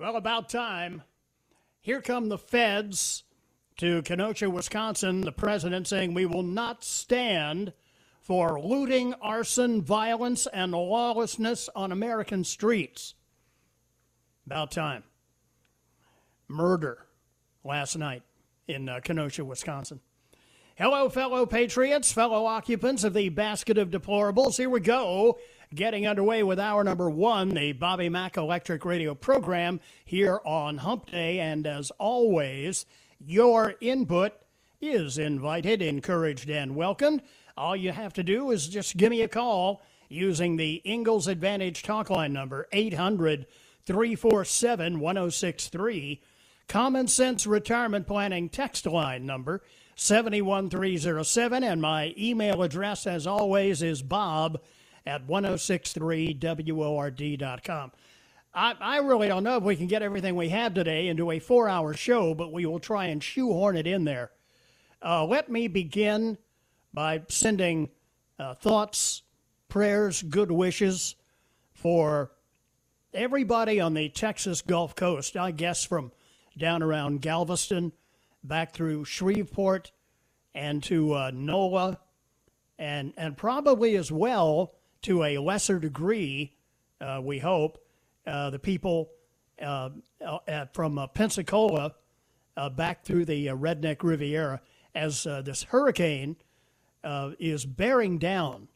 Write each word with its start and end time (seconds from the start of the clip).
Well, 0.00 0.16
about 0.16 0.48
time. 0.48 1.02
Here 1.82 2.00
come 2.00 2.30
the 2.30 2.38
feds 2.38 3.24
to 3.76 4.00
Kenosha, 4.00 4.48
Wisconsin. 4.48 5.20
The 5.20 5.30
president 5.30 5.88
saying 5.88 6.14
we 6.14 6.24
will 6.24 6.42
not 6.42 6.82
stand 6.82 7.74
for 8.22 8.58
looting, 8.58 9.12
arson, 9.20 9.82
violence, 9.82 10.46
and 10.46 10.72
lawlessness 10.72 11.68
on 11.76 11.92
American 11.92 12.44
streets. 12.44 13.12
About 14.46 14.70
time. 14.70 15.02
Murder 16.48 17.04
last 17.62 17.94
night 17.98 18.22
in 18.68 18.88
uh, 18.88 19.00
Kenosha, 19.04 19.44
Wisconsin. 19.44 20.00
Hello, 20.76 21.10
fellow 21.10 21.44
patriots, 21.44 22.10
fellow 22.10 22.46
occupants 22.46 23.04
of 23.04 23.12
the 23.12 23.28
basket 23.28 23.76
of 23.76 23.90
deplorables. 23.90 24.56
Here 24.56 24.70
we 24.70 24.80
go, 24.80 25.38
getting 25.74 26.06
underway 26.06 26.42
with 26.42 26.58
hour 26.58 26.82
number 26.82 27.08
one, 27.08 27.50
the 27.50 27.72
Bobby 27.72 28.08
Mack 28.08 28.36
Electric 28.36 28.84
Radio 28.84 29.14
program 29.14 29.80
here 30.04 30.40
on 30.44 30.78
Hump 30.78 31.10
Day. 31.10 31.38
And 31.38 31.66
as 31.66 31.92
always, 31.92 32.86
your 33.24 33.74
input 33.80 34.32
is 34.80 35.16
invited, 35.16 35.80
encouraged, 35.80 36.50
and 36.50 36.74
welcomed. 36.74 37.22
All 37.56 37.76
you 37.76 37.92
have 37.92 38.12
to 38.14 38.24
do 38.24 38.50
is 38.50 38.66
just 38.66 38.96
give 38.96 39.10
me 39.10 39.22
a 39.22 39.28
call 39.28 39.82
using 40.08 40.56
the 40.56 40.82
Ingalls 40.84 41.28
Advantage 41.28 41.84
talk 41.84 42.10
line 42.10 42.32
number 42.32 42.66
800 42.72 43.46
347 43.86 44.98
1063. 44.98 46.20
Common 46.66 47.06
Sense 47.06 47.46
Retirement 47.46 48.06
Planning 48.06 48.48
text 48.48 48.86
line 48.86 49.24
number 49.24 49.62
71307. 49.94 51.62
And 51.62 51.80
my 51.80 52.14
email 52.18 52.62
address, 52.62 53.06
as 53.06 53.26
always, 53.26 53.82
is 53.82 54.02
bob 54.02 54.60
at 55.06 55.26
1063word.com. 55.26 57.92
I, 58.52 58.74
I 58.80 58.96
really 58.98 59.28
don't 59.28 59.44
know 59.44 59.56
if 59.56 59.62
we 59.62 59.76
can 59.76 59.86
get 59.86 60.02
everything 60.02 60.34
we 60.34 60.48
have 60.48 60.74
today 60.74 61.06
into 61.08 61.30
a 61.30 61.38
four 61.38 61.68
hour 61.68 61.94
show, 61.94 62.34
but 62.34 62.52
we 62.52 62.66
will 62.66 62.80
try 62.80 63.06
and 63.06 63.22
shoehorn 63.22 63.76
it 63.76 63.86
in 63.86 64.02
there. 64.04 64.32
Uh, 65.02 65.24
let 65.24 65.50
me 65.50 65.68
begin 65.68 66.36
by 66.92 67.22
sending 67.28 67.88
uh, 68.38 68.54
thoughts, 68.54 69.22
prayers, 69.68 70.22
good 70.22 70.50
wishes 70.50 71.14
for 71.72 72.32
everybody 73.14 73.80
on 73.80 73.94
the 73.94 74.08
Texas 74.08 74.62
Gulf 74.62 74.96
Coast. 74.96 75.36
I 75.36 75.52
guess 75.52 75.84
from 75.84 76.10
down 76.58 76.82
around 76.82 77.22
Galveston, 77.22 77.92
back 78.42 78.72
through 78.72 79.04
Shreveport, 79.04 79.92
and 80.54 80.82
to 80.84 81.12
uh, 81.12 81.94
and 82.78 83.12
and 83.16 83.36
probably 83.36 83.96
as 83.96 84.10
well 84.10 84.74
to 85.02 85.24
a 85.24 85.38
lesser 85.38 85.78
degree, 85.78 86.54
uh, 87.00 87.20
we 87.22 87.38
hope, 87.38 87.84
uh, 88.26 88.50
the 88.50 88.58
people 88.58 89.10
uh, 89.62 89.90
uh, 90.24 90.66
from 90.72 90.98
uh, 90.98 91.06
Pensacola 91.06 91.94
uh, 92.56 92.68
back 92.68 93.04
through 93.04 93.24
the 93.24 93.48
uh, 93.48 93.56
Redneck 93.56 94.02
Riviera 94.02 94.60
as 94.94 95.26
uh, 95.26 95.42
this 95.42 95.62
hurricane 95.64 96.36
uh, 97.04 97.30
is 97.38 97.64
bearing 97.64 98.18
down 98.18 98.68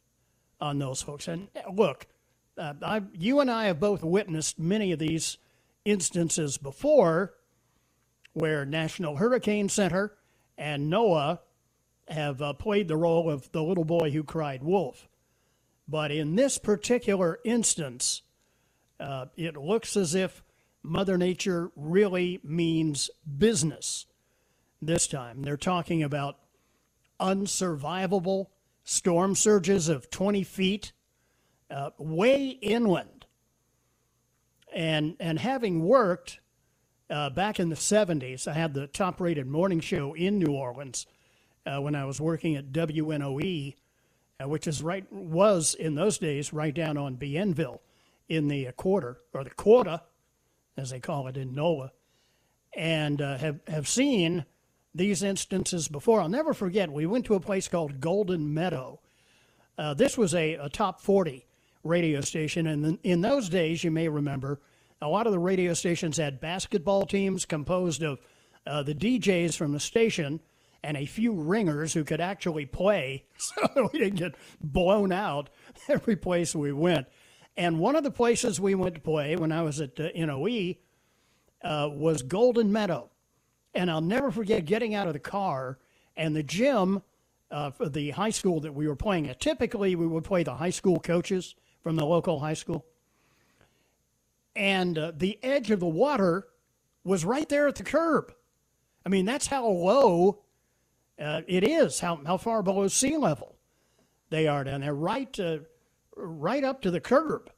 on 0.59 0.79
those 0.79 1.01
folks. 1.01 1.27
And 1.27 1.47
uh, 1.55 1.71
look, 1.71 2.07
uh, 2.57 2.73
I, 2.81 3.03
you 3.13 3.39
and 3.39 3.51
I 3.51 3.65
have 3.65 3.79
both 3.79 4.03
witnessed 4.03 4.57
many 4.57 4.91
of 4.91 4.99
these 4.99 5.37
instances 5.83 6.57
before 6.57 7.33
where 8.33 8.65
National 8.65 9.17
Hurricane 9.17 9.69
Center 9.69 10.13
and 10.57 10.91
NOAA 10.91 11.39
have 12.07 12.41
uh, 12.41 12.53
played 12.53 12.87
the 12.87 12.97
role 12.97 13.29
of 13.29 13.51
the 13.51 13.63
little 13.63 13.85
boy 13.85 14.11
who 14.11 14.23
cried 14.23 14.63
wolf. 14.63 15.07
But 15.87 16.11
in 16.11 16.35
this 16.35 16.57
particular 16.57 17.39
instance, 17.45 18.21
uh, 18.99 19.27
it 19.35 19.55
looks 19.55 19.95
as 19.95 20.15
if 20.15 20.43
Mother 20.81 21.17
Nature 21.17 21.71
really 21.75 22.39
means 22.43 23.09
business 23.37 24.05
this 24.81 25.07
time. 25.07 25.41
They're 25.41 25.57
talking 25.57 26.03
about 26.03 26.37
unsurvivable 27.19 28.47
storm 28.83 29.35
surges 29.35 29.89
of 29.89 30.09
20 30.09 30.43
feet 30.43 30.91
uh, 31.69 31.91
way 31.97 32.49
inland. 32.49 33.25
And, 34.73 35.15
and 35.19 35.39
having 35.39 35.83
worked 35.83 36.39
uh, 37.09 37.29
back 37.29 37.59
in 37.59 37.69
the 37.69 37.75
70s, 37.75 38.47
I 38.47 38.53
had 38.53 38.73
the 38.73 38.87
top 38.87 39.19
rated 39.21 39.47
morning 39.47 39.79
show 39.79 40.13
in 40.13 40.39
New 40.39 40.53
Orleans 40.53 41.07
uh, 41.65 41.81
when 41.81 41.95
I 41.95 42.05
was 42.05 42.19
working 42.19 42.55
at 42.55 42.71
WNOE, 42.71 43.75
uh, 44.41 44.47
which 44.47 44.67
is 44.67 44.81
right, 44.81 45.11
was 45.11 45.73
in 45.73 45.95
those 45.95 46.17
days 46.17 46.53
right 46.53 46.73
down 46.73 46.97
on 46.97 47.15
Bienville 47.15 47.81
in 48.27 48.47
the 48.47 48.71
quarter, 48.73 49.19
or 49.33 49.43
the 49.43 49.49
quota, 49.51 50.01
as 50.77 50.89
they 50.89 50.99
call 50.99 51.27
it 51.27 51.37
in 51.37 51.53
NOLA, 51.53 51.91
and 52.75 53.21
uh, 53.21 53.37
have, 53.37 53.59
have 53.67 53.87
seen 53.87 54.45
these 54.93 55.23
instances 55.23 55.87
before. 55.87 56.21
I'll 56.21 56.29
never 56.29 56.53
forget, 56.53 56.91
we 56.91 57.05
went 57.05 57.25
to 57.25 57.35
a 57.35 57.39
place 57.39 57.67
called 57.67 57.99
Golden 57.99 58.53
Meadow. 58.53 58.99
Uh, 59.77 59.93
this 59.93 60.17
was 60.17 60.33
a, 60.33 60.53
a 60.55 60.69
top 60.69 61.01
40 61.01 61.45
radio 61.83 62.21
station, 62.21 62.67
and 62.67 62.85
in, 62.85 62.99
in 63.03 63.21
those 63.21 63.49
days, 63.49 63.83
you 63.83 63.91
may 63.91 64.07
remember, 64.07 64.59
a 65.01 65.07
lot 65.07 65.27
of 65.27 65.33
the 65.33 65.39
radio 65.39 65.73
stations 65.73 66.17
had 66.17 66.39
basketball 66.39 67.05
teams 67.05 67.45
composed 67.45 68.01
of 68.01 68.19
uh, 68.65 68.81
the 68.83 68.95
DJs 68.95 69.55
from 69.55 69.71
the 69.71 69.79
station 69.79 70.39
and 70.85 70.97
a 70.97 71.05
few 71.05 71.33
ringers 71.33 71.93
who 71.93 72.03
could 72.03 72.21
actually 72.21 72.67
play 72.67 73.25
so 73.37 73.89
we 73.91 73.99
didn't 73.99 74.19
get 74.19 74.35
blown 74.61 75.11
out 75.11 75.49
every 75.89 76.15
place 76.15 76.55
we 76.55 76.71
went. 76.71 77.07
And 77.57 77.79
one 77.79 77.95
of 77.95 78.03
the 78.03 78.11
places 78.11 78.59
we 78.59 78.75
went 78.75 78.95
to 78.95 79.01
play 79.01 79.35
when 79.35 79.51
I 79.51 79.63
was 79.63 79.81
at 79.81 79.99
uh, 79.99 80.09
NOE 80.15 80.75
uh, 81.63 81.89
was 81.91 82.21
Golden 82.21 82.71
Meadow. 82.71 83.09
And 83.73 83.89
I'll 83.89 84.01
never 84.01 84.29
forget 84.29 84.65
getting 84.65 84.93
out 84.93 85.07
of 85.07 85.13
the 85.13 85.19
car 85.19 85.79
and 86.15 86.35
the 86.35 86.43
gym 86.43 87.01
uh, 87.49 87.71
for 87.71 87.89
the 87.89 88.11
high 88.11 88.29
school 88.29 88.59
that 88.59 88.73
we 88.73 88.87
were 88.87 88.95
playing 88.95 89.27
at. 89.27 89.39
Typically, 89.39 89.95
we 89.95 90.05
would 90.05 90.23
play 90.23 90.43
the 90.43 90.55
high 90.55 90.69
school 90.69 90.99
coaches 90.99 91.55
from 91.81 91.95
the 91.95 92.05
local 92.05 92.39
high 92.39 92.53
school. 92.53 92.85
And 94.55 94.97
uh, 94.97 95.13
the 95.15 95.39
edge 95.41 95.71
of 95.71 95.79
the 95.79 95.87
water 95.87 96.47
was 97.03 97.25
right 97.25 97.49
there 97.49 97.67
at 97.67 97.75
the 97.75 97.83
curb. 97.83 98.33
I 99.05 99.09
mean, 99.09 99.25
that's 99.25 99.47
how 99.47 99.67
low 99.67 100.44
uh, 101.19 101.41
it 101.47 101.63
is, 101.63 101.99
how, 101.99 102.19
how 102.25 102.37
far 102.37 102.61
below 102.61 102.87
sea 102.87 103.17
level 103.17 103.55
they 104.29 104.47
are 104.47 104.63
down 104.63 104.81
there, 104.81 104.93
right, 104.93 105.39
uh, 105.39 105.59
right 106.15 106.63
up 106.63 106.81
to 106.81 106.91
the 106.91 106.99
curb. 106.99 107.49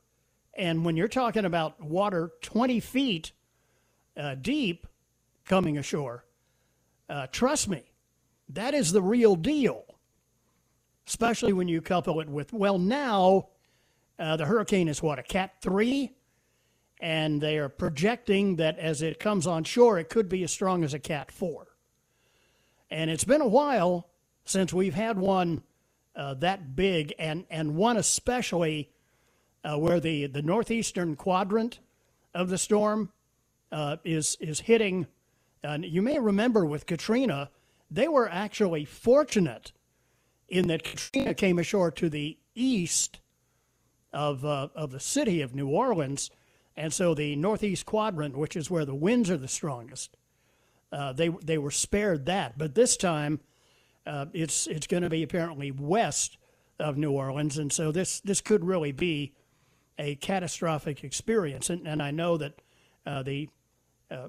And 0.54 0.84
when 0.84 0.98
you're 0.98 1.08
talking 1.08 1.46
about 1.46 1.82
water 1.82 2.32
20 2.42 2.80
feet 2.80 3.32
uh, 4.16 4.36
deep 4.36 4.88
coming 5.46 5.78
ashore, 5.78 6.26
uh, 7.10 7.28
trust 7.28 7.70
me, 7.70 7.84
that 8.50 8.74
is 8.74 8.92
the 8.92 9.02
real 9.02 9.36
deal. 9.36 9.84
Especially 11.08 11.54
when 11.54 11.68
you 11.68 11.82
couple 11.82 12.20
it 12.20 12.28
with, 12.28 12.52
well, 12.52 12.78
now 12.78 13.50
uh, 14.20 14.36
the 14.36 14.46
hurricane 14.46 14.88
is 14.88 15.02
what, 15.02 15.20
a 15.20 15.24
Cat 15.24 15.54
3? 15.62 16.14
And 17.00 17.40
they 17.40 17.58
are 17.60 17.70
projecting 17.70 18.56
that 18.58 18.78
as 18.80 19.02
it 19.02 19.20
comes 19.20 19.46
on 19.46 19.64
shore, 19.64 20.00
it 20.00 20.10
could 20.10 20.28
be 20.28 20.44
as 20.44 20.52
strong 20.52 20.84
as 20.84 20.94
a 20.94 21.00
Cat 21.00 21.32
4. 21.32 21.68
And 22.90 23.10
it's 23.10 23.24
been 23.24 23.42
a 23.42 23.48
while 23.48 24.08
since 24.46 24.74
we've 24.74 24.94
had 24.94 25.18
one 25.18 25.64
uh, 26.16 26.34
that 26.36 26.76
big, 26.76 27.14
and, 27.20 27.46
and 27.50 27.76
one 27.76 27.96
especially 27.96 28.90
uh, 29.64 29.78
where 29.78 30.00
the, 30.00 30.26
the 30.26 30.42
northeastern 30.42 31.16
quadrant 31.16 31.80
of 32.34 32.50
the 32.50 32.58
storm 32.58 33.12
uh, 33.72 33.98
is, 34.04 34.36
is 34.40 34.62
hitting. 34.62 35.06
And 35.64 35.86
you 35.86 36.02
may 36.02 36.18
remember 36.18 36.66
with 36.66 36.86
Katrina, 36.88 37.52
they 37.92 38.08
were 38.08 38.30
actually 38.30 38.86
fortunate 38.86 39.72
in 40.48 40.68
that 40.68 40.84
Katrina 40.84 41.34
came 41.34 41.60
ashore 41.60 41.92
to 41.92 42.10
the 42.10 42.38
east 42.56 43.20
of, 44.14 44.44
uh, 44.44 44.70
of 44.74 44.92
the 44.92 45.00
city 45.00 45.42
of 45.42 45.54
New 45.54 45.68
Orleans. 45.68 46.32
And 46.76 46.94
so 46.94 47.14
the 47.14 47.36
northeast 47.36 47.86
quadrant, 47.86 48.38
which 48.38 48.56
is 48.56 48.72
where 48.72 48.86
the 48.86 48.96
winds 48.96 49.30
are 49.30 49.38
the 49.38 49.48
strongest, 49.48 50.16
uh, 50.92 51.14
they, 51.14 51.30
they 51.30 51.58
were 51.58 51.72
spared 51.72 52.26
that. 52.26 52.58
But 52.58 52.76
this 52.76 52.98
time, 52.98 53.40
uh, 54.06 54.28
it's, 54.34 54.68
it's 54.68 54.88
going 54.88 55.04
to 55.04 55.10
be 55.10 55.24
apparently 55.24 55.72
west 55.72 56.38
of 56.80 56.98
New 56.98 57.12
Orleans. 57.12 57.58
And 57.58 57.72
so 57.72 57.92
this, 57.92 58.20
this 58.22 58.42
could 58.42 58.64
really 58.64 58.92
be 58.92 59.34
a 59.98 60.16
catastrophic 60.16 61.04
experience. 61.04 61.70
And, 61.70 61.88
and 61.88 62.02
I 62.02 62.12
know 62.12 62.38
that 62.38 62.62
uh, 63.06 63.24
the 63.24 63.50
uh, 64.10 64.28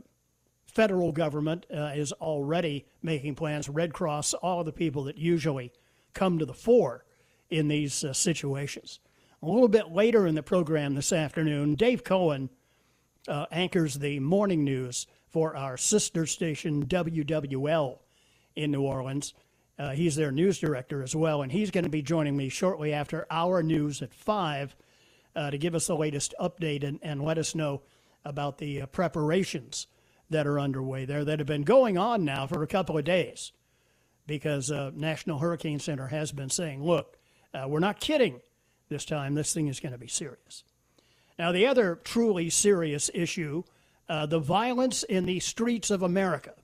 federal 0.67 1.13
government 1.13 1.67
uh, 1.73 1.93
is 1.95 2.13
already 2.13 2.87
making 3.03 3.35
plans. 3.35 3.69
Red 3.69 3.93
Cross, 3.93 4.35
all 4.35 4.61
of 4.61 4.67
the 4.67 4.73
people 4.73 5.05
that 5.05 5.19
usually 5.19 5.73
come 6.15 6.39
to 6.39 6.47
the 6.47 6.55
fore 6.55 7.05
in 7.51 7.69
these 7.69 8.05
situations. 8.13 9.01
A 9.43 9.47
little 9.47 9.69
bit 9.69 9.93
later 9.93 10.27
in 10.27 10.35
the 10.35 10.43
program 10.43 10.95
this 10.95 11.13
afternoon, 11.13 11.77
Dave 11.77 12.03
Cohen 12.03 12.51
anchors 13.51 13.95
the 13.95 14.19
morning 14.21 14.65
news 14.65 15.07
for 15.31 15.57
our 15.57 15.77
sister 15.77 16.27
station 16.27 16.87
WWL 16.87 17.99
in 18.57 18.71
New 18.71 18.83
Orleans. 18.83 19.35
Uh, 19.79 19.91
he's 19.91 20.17
their 20.17 20.33
news 20.33 20.59
director 20.59 21.03
as 21.03 21.15
well, 21.15 21.43
and 21.43 21.53
he's 21.53 21.71
going 21.71 21.85
to 21.85 21.91
be 21.91 22.03
joining 22.03 22.37
me 22.37 22.49
shortly 22.49 22.93
after 22.93 23.27
our 23.31 23.63
news 23.63 24.03
at 24.03 24.13
5 24.13 24.75
uh, 25.37 25.51
to 25.51 25.59
give 25.59 25.75
us 25.75 25.87
the 25.87 25.97
latest 25.97 26.35
update 26.41 26.83
and, 26.83 26.99
and 27.03 27.23
let 27.23 27.39
us 27.39 27.55
know 27.55 27.83
about 28.25 28.59
the 28.59 28.83
uh, 28.83 28.87
preparations 28.87 29.87
that 30.31 30.47
are 30.47 30.59
underway 30.59 31.05
there 31.05 31.25
that 31.25 31.39
have 31.39 31.47
been 31.47 31.63
going 31.63 31.97
on 31.97 32.25
now 32.25 32.47
for 32.47 32.63
a 32.63 32.67
couple 32.67 32.99
of 32.99 33.05
days 33.05 33.53
because 34.27 34.71
uh, 34.71 34.91
National 34.95 35.39
Hurricane 35.39 35.79
Center 35.79 36.09
has 36.09 36.33
been 36.33 36.51
saying, 36.51 36.85
look, 36.85 37.17
uh, 37.55 37.67
we're 37.67 37.79
not 37.79 38.01
kidding 38.01 38.41
this 38.89 39.05
time. 39.05 39.35
This 39.35 39.55
thing 39.55 39.69
is 39.69 39.81
going 39.81 39.93
to 39.93 39.99
be 39.99 40.09
serious. 40.09 40.65
Now, 41.39 41.53
the 41.53 41.67
other 41.67 41.95
truly 41.95 42.51
serious 42.51 43.11
issue 43.15 43.63
uh, 44.09 44.27
the 44.27 44.39
violence 44.39 45.03
in 45.03 45.27
the 45.27 45.41
streets 45.41 45.91
of 45.91 46.03
America. 46.03 46.55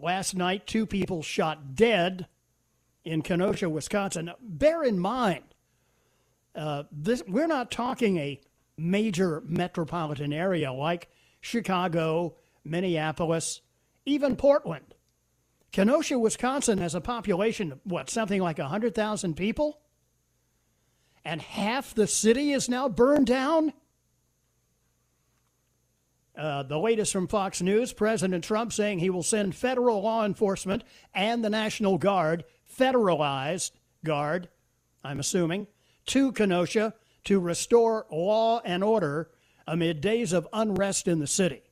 Last 0.00 0.34
night, 0.34 0.66
two 0.66 0.86
people 0.86 1.22
shot 1.22 1.74
dead 1.74 2.26
in 3.04 3.22
Kenosha, 3.22 3.68
Wisconsin. 3.68 4.30
Bear 4.40 4.82
in 4.82 4.98
mind, 4.98 5.44
uh, 6.54 6.84
this, 6.90 7.22
we're 7.26 7.46
not 7.46 7.70
talking 7.70 8.18
a 8.18 8.40
major 8.76 9.42
metropolitan 9.46 10.32
area 10.32 10.72
like 10.72 11.08
Chicago, 11.40 12.36
Minneapolis, 12.64 13.60
even 14.04 14.36
Portland. 14.36 14.94
Kenosha, 15.72 16.18
Wisconsin 16.18 16.78
has 16.78 16.94
a 16.94 17.00
population 17.00 17.72
of 17.72 17.80
what, 17.84 18.10
something 18.10 18.40
like 18.40 18.58
100,000 18.58 19.34
people? 19.34 19.80
And 21.24 21.42
half 21.42 21.94
the 21.94 22.06
city 22.06 22.52
is 22.52 22.68
now 22.68 22.88
burned 22.88 23.26
down? 23.26 23.72
Uh, 26.36 26.62
the 26.62 26.78
latest 26.78 27.12
from 27.12 27.26
Fox 27.26 27.62
News 27.62 27.94
President 27.94 28.44
Trump 28.44 28.72
saying 28.72 28.98
he 28.98 29.08
will 29.08 29.22
send 29.22 29.54
federal 29.54 30.02
law 30.02 30.24
enforcement 30.24 30.84
and 31.14 31.42
the 31.42 31.48
National 31.48 31.96
Guard, 31.96 32.44
federalized 32.78 33.70
guard, 34.04 34.48
I'm 35.02 35.18
assuming, 35.18 35.66
to 36.06 36.32
Kenosha 36.32 36.92
to 37.24 37.40
restore 37.40 38.06
law 38.10 38.60
and 38.64 38.84
order 38.84 39.30
amid 39.66 40.02
days 40.02 40.34
of 40.34 40.46
unrest 40.52 41.08
in 41.08 41.20
the 41.20 41.26
city. 41.26 41.62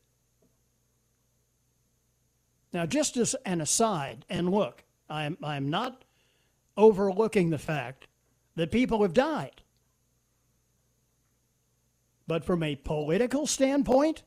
Now, 2.73 2.87
just 2.87 3.17
as 3.19 3.37
an 3.45 3.61
aside, 3.61 4.25
and 4.29 4.51
look, 4.51 4.83
I'm, 5.09 5.37
I'm 5.43 5.69
not 5.69 6.05
overlooking 6.77 7.51
the 7.51 7.59
fact 7.59 8.09
that 8.57 8.73
people 8.73 9.03
have 9.03 9.13
died. 9.13 9.63
But 12.27 12.45
from 12.45 12.63
a 12.63 12.75
political 12.75 13.47
standpoint, 13.47 14.23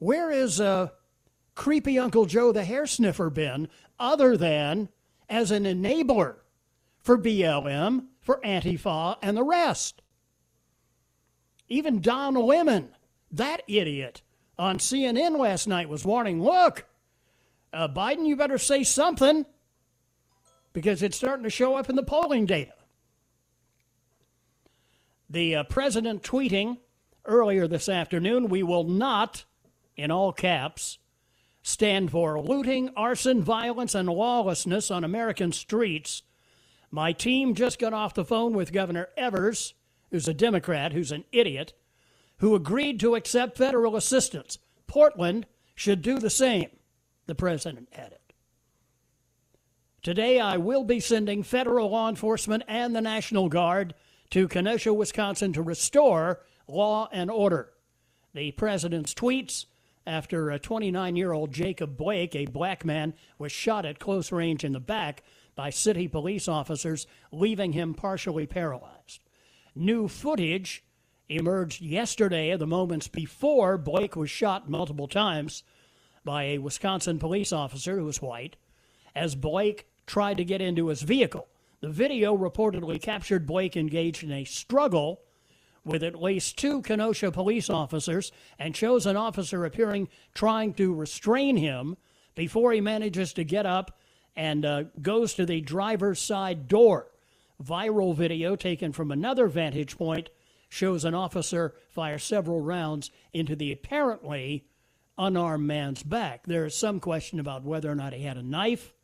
where 0.00 0.32
is 0.32 0.60
uh, 0.60 0.88
creepy 1.54 1.98
Uncle 1.98 2.26
Joe 2.26 2.50
the 2.50 2.64
hair 2.64 2.86
sniffer 2.86 3.30
been 3.30 3.68
other 4.00 4.36
than 4.36 4.88
as 5.28 5.52
an 5.52 5.62
enabler 5.62 6.36
for 6.98 7.16
BLM, 7.16 8.06
for 8.20 8.40
Antifa, 8.44 9.16
and 9.22 9.36
the 9.36 9.44
rest? 9.44 10.02
Even 11.68 12.00
Don 12.00 12.34
Lemon, 12.34 12.88
that 13.30 13.62
idiot, 13.68 14.22
on 14.58 14.78
CNN 14.78 15.38
last 15.38 15.68
night 15.68 15.88
was 15.88 16.04
warning 16.04 16.42
look, 16.42 16.86
uh, 17.72 17.86
Biden, 17.88 18.26
you 18.26 18.36
better 18.36 18.58
say 18.58 18.82
something 18.82 19.46
because 20.72 21.02
it's 21.02 21.16
starting 21.16 21.44
to 21.44 21.50
show 21.50 21.76
up 21.76 21.88
in 21.88 21.96
the 21.96 22.02
polling 22.02 22.46
data. 22.46 22.72
The 25.28 25.56
uh, 25.56 25.64
president 25.64 26.22
tweeting 26.22 26.78
earlier 27.24 27.68
this 27.68 27.88
afternoon 27.88 28.48
we 28.48 28.62
will 28.62 28.84
not, 28.84 29.44
in 30.00 30.10
all 30.10 30.32
caps, 30.32 30.98
stand 31.62 32.10
for 32.10 32.40
looting, 32.40 32.90
arson, 32.96 33.42
violence, 33.42 33.94
and 33.94 34.08
lawlessness 34.08 34.90
on 34.90 35.04
American 35.04 35.52
streets. 35.52 36.22
My 36.90 37.12
team 37.12 37.54
just 37.54 37.78
got 37.78 37.92
off 37.92 38.14
the 38.14 38.24
phone 38.24 38.54
with 38.54 38.72
Governor 38.72 39.08
Evers, 39.16 39.74
who's 40.10 40.26
a 40.26 40.34
Democrat, 40.34 40.92
who's 40.92 41.12
an 41.12 41.24
idiot, 41.32 41.74
who 42.38 42.54
agreed 42.54 42.98
to 43.00 43.14
accept 43.14 43.58
federal 43.58 43.94
assistance. 43.96 44.58
Portland 44.86 45.46
should 45.74 46.02
do 46.02 46.18
the 46.18 46.30
same, 46.30 46.70
the 47.26 47.34
president 47.34 47.88
added. 47.92 48.18
Today, 50.02 50.40
I 50.40 50.56
will 50.56 50.84
be 50.84 50.98
sending 50.98 51.42
federal 51.42 51.90
law 51.90 52.08
enforcement 52.08 52.62
and 52.66 52.96
the 52.96 53.02
National 53.02 53.50
Guard 53.50 53.94
to 54.30 54.48
Kenosha, 54.48 54.94
Wisconsin 54.94 55.52
to 55.52 55.62
restore 55.62 56.40
law 56.66 57.08
and 57.12 57.30
order. 57.30 57.70
The 58.32 58.52
president's 58.52 59.12
tweets 59.12 59.66
after 60.06 60.50
a 60.50 60.58
29 60.58 61.16
year 61.16 61.32
old 61.32 61.52
Jacob 61.52 61.96
Blake, 61.96 62.34
a 62.34 62.46
black 62.46 62.84
man, 62.84 63.14
was 63.38 63.52
shot 63.52 63.84
at 63.84 63.98
close 63.98 64.32
range 64.32 64.64
in 64.64 64.72
the 64.72 64.80
back 64.80 65.22
by 65.54 65.70
city 65.70 66.08
police 66.08 66.48
officers, 66.48 67.06
leaving 67.32 67.72
him 67.72 67.94
partially 67.94 68.46
paralyzed. 68.46 69.20
New 69.74 70.08
footage 70.08 70.84
emerged 71.28 71.80
yesterday, 71.80 72.50
of 72.50 72.58
the 72.58 72.66
moments 72.66 73.08
before 73.08 73.78
Blake 73.78 74.16
was 74.16 74.30
shot 74.30 74.68
multiple 74.68 75.06
times 75.06 75.62
by 76.24 76.44
a 76.44 76.58
Wisconsin 76.58 77.18
police 77.18 77.52
officer 77.52 77.96
who 77.98 78.04
was 78.04 78.20
white, 78.20 78.56
as 79.14 79.34
Blake 79.34 79.88
tried 80.06 80.36
to 80.36 80.44
get 80.44 80.60
into 80.60 80.88
his 80.88 81.02
vehicle. 81.02 81.46
The 81.80 81.88
video 81.88 82.36
reportedly 82.36 83.00
captured 83.00 83.46
Blake 83.46 83.76
engaged 83.76 84.22
in 84.22 84.32
a 84.32 84.44
struggle 84.44 85.20
with 85.84 86.02
at 86.02 86.20
least 86.20 86.58
two 86.58 86.82
Kenosha 86.82 87.30
police 87.30 87.70
officers 87.70 88.32
and 88.58 88.76
shows 88.76 89.06
an 89.06 89.16
officer 89.16 89.64
appearing 89.64 90.08
trying 90.34 90.74
to 90.74 90.94
restrain 90.94 91.56
him 91.56 91.96
before 92.34 92.72
he 92.72 92.80
manages 92.80 93.32
to 93.34 93.44
get 93.44 93.66
up 93.66 93.98
and 94.36 94.64
uh, 94.64 94.84
goes 95.00 95.34
to 95.34 95.46
the 95.46 95.60
driver's 95.60 96.20
side 96.20 96.68
door. 96.68 97.08
Viral 97.62 98.14
video 98.14 98.56
taken 98.56 98.92
from 98.92 99.10
another 99.10 99.48
vantage 99.48 99.96
point 99.96 100.30
shows 100.68 101.04
an 101.04 101.14
officer 101.14 101.74
fire 101.88 102.18
several 102.18 102.60
rounds 102.60 103.10
into 103.32 103.56
the 103.56 103.72
apparently 103.72 104.66
unarmed 105.18 105.66
man's 105.66 106.02
back. 106.02 106.46
There 106.46 106.64
is 106.64 106.76
some 106.76 107.00
question 107.00 107.40
about 107.40 107.64
whether 107.64 107.90
or 107.90 107.94
not 107.94 108.12
he 108.12 108.22
had 108.22 108.38
a 108.38 108.42
knife, 108.42 108.94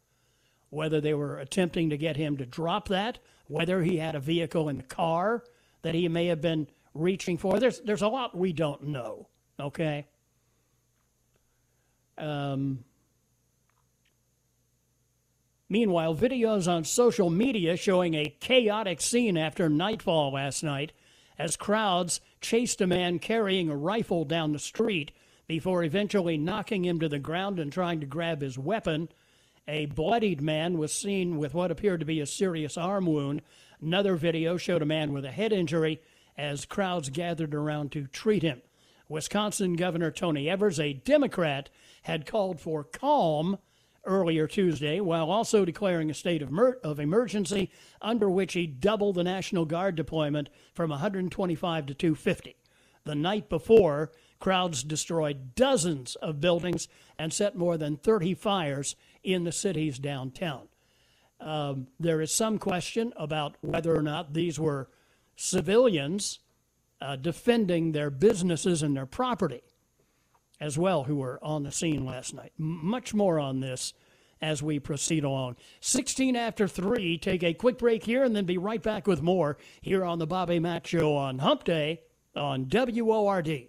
whether 0.71 1.01
they 1.01 1.13
were 1.13 1.39
attempting 1.39 1.91
to 1.91 1.99
get 1.99 2.17
him 2.17 2.37
to 2.39 2.47
drop 2.47 2.89
that, 2.89 3.19
whether 3.49 3.83
he 3.83 3.97
had 3.97 4.15
a 4.15 4.21
vehicle 4.21 4.69
in 4.69 4.79
the 4.79 4.83
car 4.83 5.43
that 5.87 5.95
he 5.95 6.09
may 6.09 6.27
have 6.27 6.41
been 6.41 6.67
reaching 6.95 7.39
for. 7.39 7.61
There's 7.61 7.79
there's 7.81 8.03
a 8.03 8.09
lot 8.09 8.37
we 8.37 8.53
don't 8.53 8.83
know. 8.89 9.29
Okay. 9.61 10.07
Um, 12.19 12.85
meanwhile, 15.69 16.15
videos 16.15 16.67
on 16.67 16.83
social 16.83 17.31
media 17.31 17.77
showing 17.77 18.15
a 18.15 18.35
chaotic 18.41 19.01
scene 19.01 19.37
after 19.37 19.69
nightfall 19.69 20.33
last 20.33 20.65
night 20.65 20.93
as 21.39 21.57
crowds 21.57 22.21
chased 22.41 22.81
a 22.81 22.87
man 22.87 23.21
carrying 23.21 23.71
a 23.71 23.77
rifle 23.77 24.25
down 24.25 24.53
the 24.53 24.59
street 24.59 25.13
before 25.47 25.85
eventually 25.85 26.37
knocking 26.37 26.85
him 26.85 26.99
to 26.99 27.09
the 27.09 27.19
ground 27.21 27.61
and 27.61 27.73
trying 27.73 28.01
to 28.01 28.07
grab 28.07 28.41
his 28.41 28.59
weapon. 28.59 29.09
A 29.69 29.87
bloodied 29.87 30.41
man 30.41 30.79
was 30.79 30.93
seen 30.93 31.37
with 31.37 31.55
what 31.55 31.71
appeared 31.71 32.01
to 32.01 32.07
be 32.07 32.21
a 32.21 32.27
serious 32.27 32.77
arm 32.77 33.07
wound. 33.07 33.43
Another 33.81 34.17
video 34.17 34.57
showed 34.57 34.83
a 34.83 34.87
man 34.87 35.13
with 35.13 35.25
a 35.25 35.31
head 35.31 35.53
injury 35.53 36.01
as 36.37 36.65
crowds 36.65 37.11
gathered 37.11 37.55
around 37.55 37.93
to 37.93 38.07
treat 38.07 38.43
him. 38.43 38.63
Wisconsin 39.09 39.75
Governor 39.75 40.11
Tony 40.11 40.49
Evers, 40.49 40.81
a 40.81 40.95
Democrat, 40.95 41.71
had 42.03 42.27
called 42.27 42.61
for 42.61 42.83
calm 42.83 43.59
earlier 44.05 44.47
Tuesday, 44.47 45.01
while 45.01 45.31
also 45.31 45.65
declaring 45.65 46.11
a 46.11 46.15
state 46.15 46.43
of, 46.43 46.51
mer- 46.51 46.79
of 46.83 46.99
emergency 46.99 47.71
under 48.01 48.31
which 48.31 48.55
he 48.55 48.67
doubled 48.67 49.17
the 49.17 49.25
National 49.25 49.65
Guard 49.65 49.95
deployment 49.95 50.49
from 50.75 50.91
125 50.91 51.87
to 51.87 51.95
250. 51.95 52.57
The 53.05 53.15
night 53.15 53.49
before, 53.49 54.13
crowds 54.41 54.83
destroyed 54.83 55.55
dozens 55.55 56.17
of 56.17 56.41
buildings 56.41 56.89
and 57.19 57.33
set 57.33 57.57
more 57.57 57.77
than 57.77 57.97
30 57.97 58.35
fires 58.35 58.97
in 59.23 59.45
the 59.45 59.53
city's 59.53 59.99
downtown. 59.99 60.69
Um, 61.41 61.89
there 62.01 62.21
is 62.21 62.33
some 62.33 62.59
question 62.59 63.13
about 63.17 63.57
whether 63.61 63.95
or 63.95 64.03
not 64.03 64.33
these 64.35 64.59
were 64.59 64.89
civilians 65.37 66.41
uh, 67.01 67.17
defending 67.17 67.93
their 67.93 68.11
businesses 68.11 68.83
and 68.83 68.97
their 68.97 69.07
property 69.07 69.63
as 70.61 70.79
well 70.79 71.05
who 71.05 71.17
were 71.17 71.39
on 71.43 71.63
the 71.63 71.73
scene 71.73 72.05
last 72.05 72.35
night. 72.35 72.53
M- 72.59 72.87
much 72.87 73.13
more 73.15 73.39
on 73.39 73.61
this 73.61 73.93
as 74.41 74.63
we 74.63 74.79
proceed 74.79 75.25
along. 75.25 75.57
16 75.81 76.37
after 76.37 76.69
3, 76.69 77.19
take 77.19 77.43
a 77.43 77.55
quick 77.55 77.79
break 77.79 78.05
here 78.05 78.23
and 78.25 78.35
then 78.35 78.45
be 78.45 78.59
right 78.59 78.83
back 78.83 79.07
with 79.07 79.23
more 79.23 79.57
here 79.81 80.05
on 80.05 80.19
the 80.19 80.27
Bobby 80.27 80.59
Mack 80.59 80.87
Show 80.87 81.17
on 81.17 81.39
Hump 81.39 81.65
Day 81.65 82.03
on 82.35 82.67
WORD. 82.71 83.69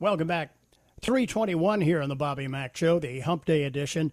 Welcome 0.00 0.28
back. 0.28 0.54
321 1.02 1.82
here 1.82 2.00
on 2.00 2.08
the 2.08 2.16
Bobby 2.16 2.48
Mack 2.48 2.74
Show, 2.74 2.98
the 2.98 3.20
Hump 3.20 3.44
Day 3.44 3.64
edition. 3.64 4.12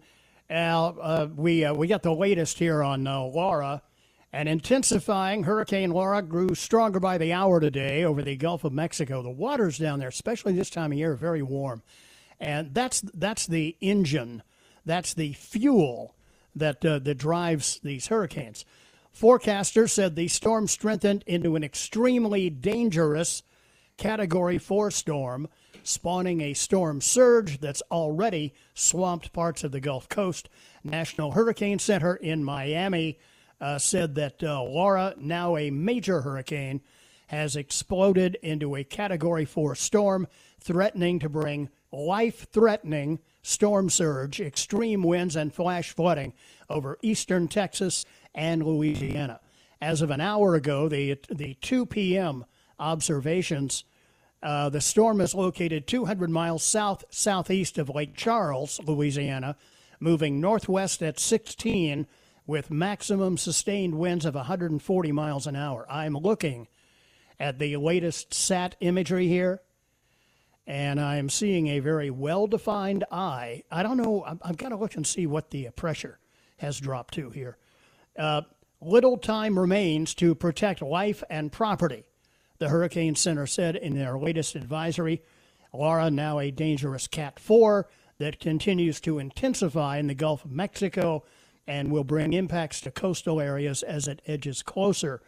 Al, 0.50 0.98
uh, 1.02 1.28
we, 1.34 1.64
uh, 1.64 1.74
we 1.74 1.88
got 1.88 2.04
the 2.04 2.14
latest 2.14 2.60
here 2.60 2.84
on 2.84 3.08
uh, 3.08 3.22
Laura. 3.22 3.82
An 4.34 4.50
intensifying, 4.50 5.44
Hurricane 5.44 5.92
Laura 5.92 6.22
grew 6.22 6.54
stronger 6.56 7.00
by 7.00 7.18
the 7.18 7.32
hour 7.32 7.62
today 7.62 8.04
over 8.04 8.22
the 8.22 8.36
Gulf 8.36 8.66
of 8.66 8.74
Mexico. 8.74 9.24
The 9.24 9.30
waters 9.30 9.78
down 9.78 10.00
there, 10.00 10.10
especially 10.10 10.52
this 10.52 10.70
time 10.70 10.92
of 10.92 10.98
year, 10.98 11.14
are 11.14 11.16
very 11.16 11.42
warm. 11.42 11.82
And 12.38 12.74
that's, 12.74 13.00
that's 13.00 13.48
the 13.48 13.78
engine, 13.80 14.44
that's 14.86 15.14
the 15.14 15.32
fuel 15.32 16.16
that, 16.54 16.86
uh, 16.86 17.00
that 17.00 17.18
drives 17.18 17.80
these 17.82 18.08
hurricanes. 18.08 18.66
Forecasters 19.18 19.92
said 19.92 20.18
the 20.18 20.28
storm 20.28 20.68
strengthened 20.68 21.24
into 21.28 21.56
an 21.56 21.64
extremely 21.64 22.50
dangerous 22.50 23.42
Category 23.98 24.60
4 24.60 24.92
storm, 24.92 25.48
spawning 25.88 26.42
a 26.42 26.54
storm 26.54 27.00
surge 27.00 27.60
that's 27.60 27.82
already 27.90 28.54
swamped 28.74 29.32
parts 29.32 29.64
of 29.64 29.72
the 29.72 29.80
Gulf 29.80 30.10
Coast. 30.10 30.50
National 30.84 31.32
Hurricane 31.32 31.80
Center 31.80 32.16
in 32.16 32.44
Miami 32.44 33.20
uh, 33.62 33.78
said 33.78 34.16
that 34.16 34.44
uh, 34.44 34.62
Laura, 34.62 35.14
now 35.18 35.56
a 35.56 35.72
major 35.72 36.22
hurricane, 36.22 36.82
has 37.28 37.56
exploded 37.56 38.38
into 38.42 38.76
a 38.76 38.84
Category 38.84 39.46
4 39.46 39.76
storm, 39.76 40.28
threatening 40.60 41.20
to 41.20 41.30
bring 41.30 41.70
life 41.92 42.48
threatening 42.52 43.20
storm 43.42 43.90
surge, 43.90 44.42
extreme 44.42 45.04
winds, 45.04 45.38
and 45.38 45.54
flash 45.54 45.92
flooding 45.92 46.34
over 46.70 46.98
eastern 47.02 47.48
Texas 47.48 48.06
and 48.36 48.62
Louisiana. 48.62 49.40
As 49.82 50.02
of 50.02 50.12
an 50.12 50.20
hour 50.20 50.56
ago, 50.56 50.90
the, 50.90 51.18
the 51.30 51.54
2 51.62 51.86
p.m. 51.86 52.46
observations, 52.78 53.86
uh, 54.44 54.70
the 54.70 54.82
storm 54.82 55.20
is 55.22 55.34
located 55.34 55.88
200 55.88 56.30
miles 56.30 56.64
south 56.64 57.04
southeast 57.10 57.78
of 57.78 57.90
Lake 57.90 58.16
Charles, 58.16 58.80
Louisiana, 58.86 59.56
moving 60.00 60.40
northwest 60.40 61.02
at 61.02 61.20
16 61.20 62.08
with 62.46 62.72
maximum 62.72 63.38
sustained 63.38 63.96
winds 63.96 64.26
of 64.26 64.36
140 64.36 65.12
miles 65.12 65.48
an 65.48 65.56
hour. 65.56 65.86
I'm 65.90 66.14
looking 66.14 66.68
at 67.40 67.60
the 67.60 67.78
latest 67.78 68.34
SAT 68.34 68.76
imagery 68.80 69.28
here, 69.28 69.62
and 70.66 71.00
I'm 71.00 71.30
seeing 71.30 71.68
a 71.68 71.80
very 71.80 72.10
well 72.10 72.48
defined 72.48 73.04
eye. 73.12 73.64
I 73.70 73.84
don't 73.84 73.98
know, 73.98 74.24
I'm, 74.26 74.40
I've 74.44 74.58
got 74.58 74.70
to 74.70 74.78
look 74.78 74.96
and 74.96 75.06
see 75.06 75.28
what 75.28 75.52
the 75.52 75.70
pressure 75.76 76.20
has 76.58 76.80
dropped 76.80 77.14
to 77.16 77.30
here. 77.30 77.58
Uh, 78.18 78.42
little 78.82 79.18
time 79.18 79.60
remains 79.60 80.14
to 80.16 80.34
protect 80.34 80.82
life 80.82 81.24
and 81.30 81.52
property, 81.52 82.06
the 82.60 82.70
Hurricane 82.70 83.16
Center 83.16 83.48
said 83.48 83.76
in 83.76 83.96
their 83.96 84.18
latest 84.18 84.56
advisory. 84.56 85.22
Laura, 85.74 86.10
now 86.10 86.40
a 86.40 86.52
dangerous 86.52 87.08
Cat 87.08 87.40
4 87.40 87.88
that 88.20 88.40
continues 88.40 89.00
to 89.02 89.20
intensify 89.20 89.98
in 89.98 90.08
the 90.08 90.16
Gulf 90.16 90.44
of 90.46 90.52
Mexico 90.52 91.24
and 91.68 91.92
will 91.92 92.04
bring 92.04 92.34
impacts 92.34 92.82
to 92.82 92.92
coastal 92.92 93.42
areas 93.42 93.84
as 93.84 94.08
it 94.08 94.22
edges 94.26 94.64
closer. 94.64 95.22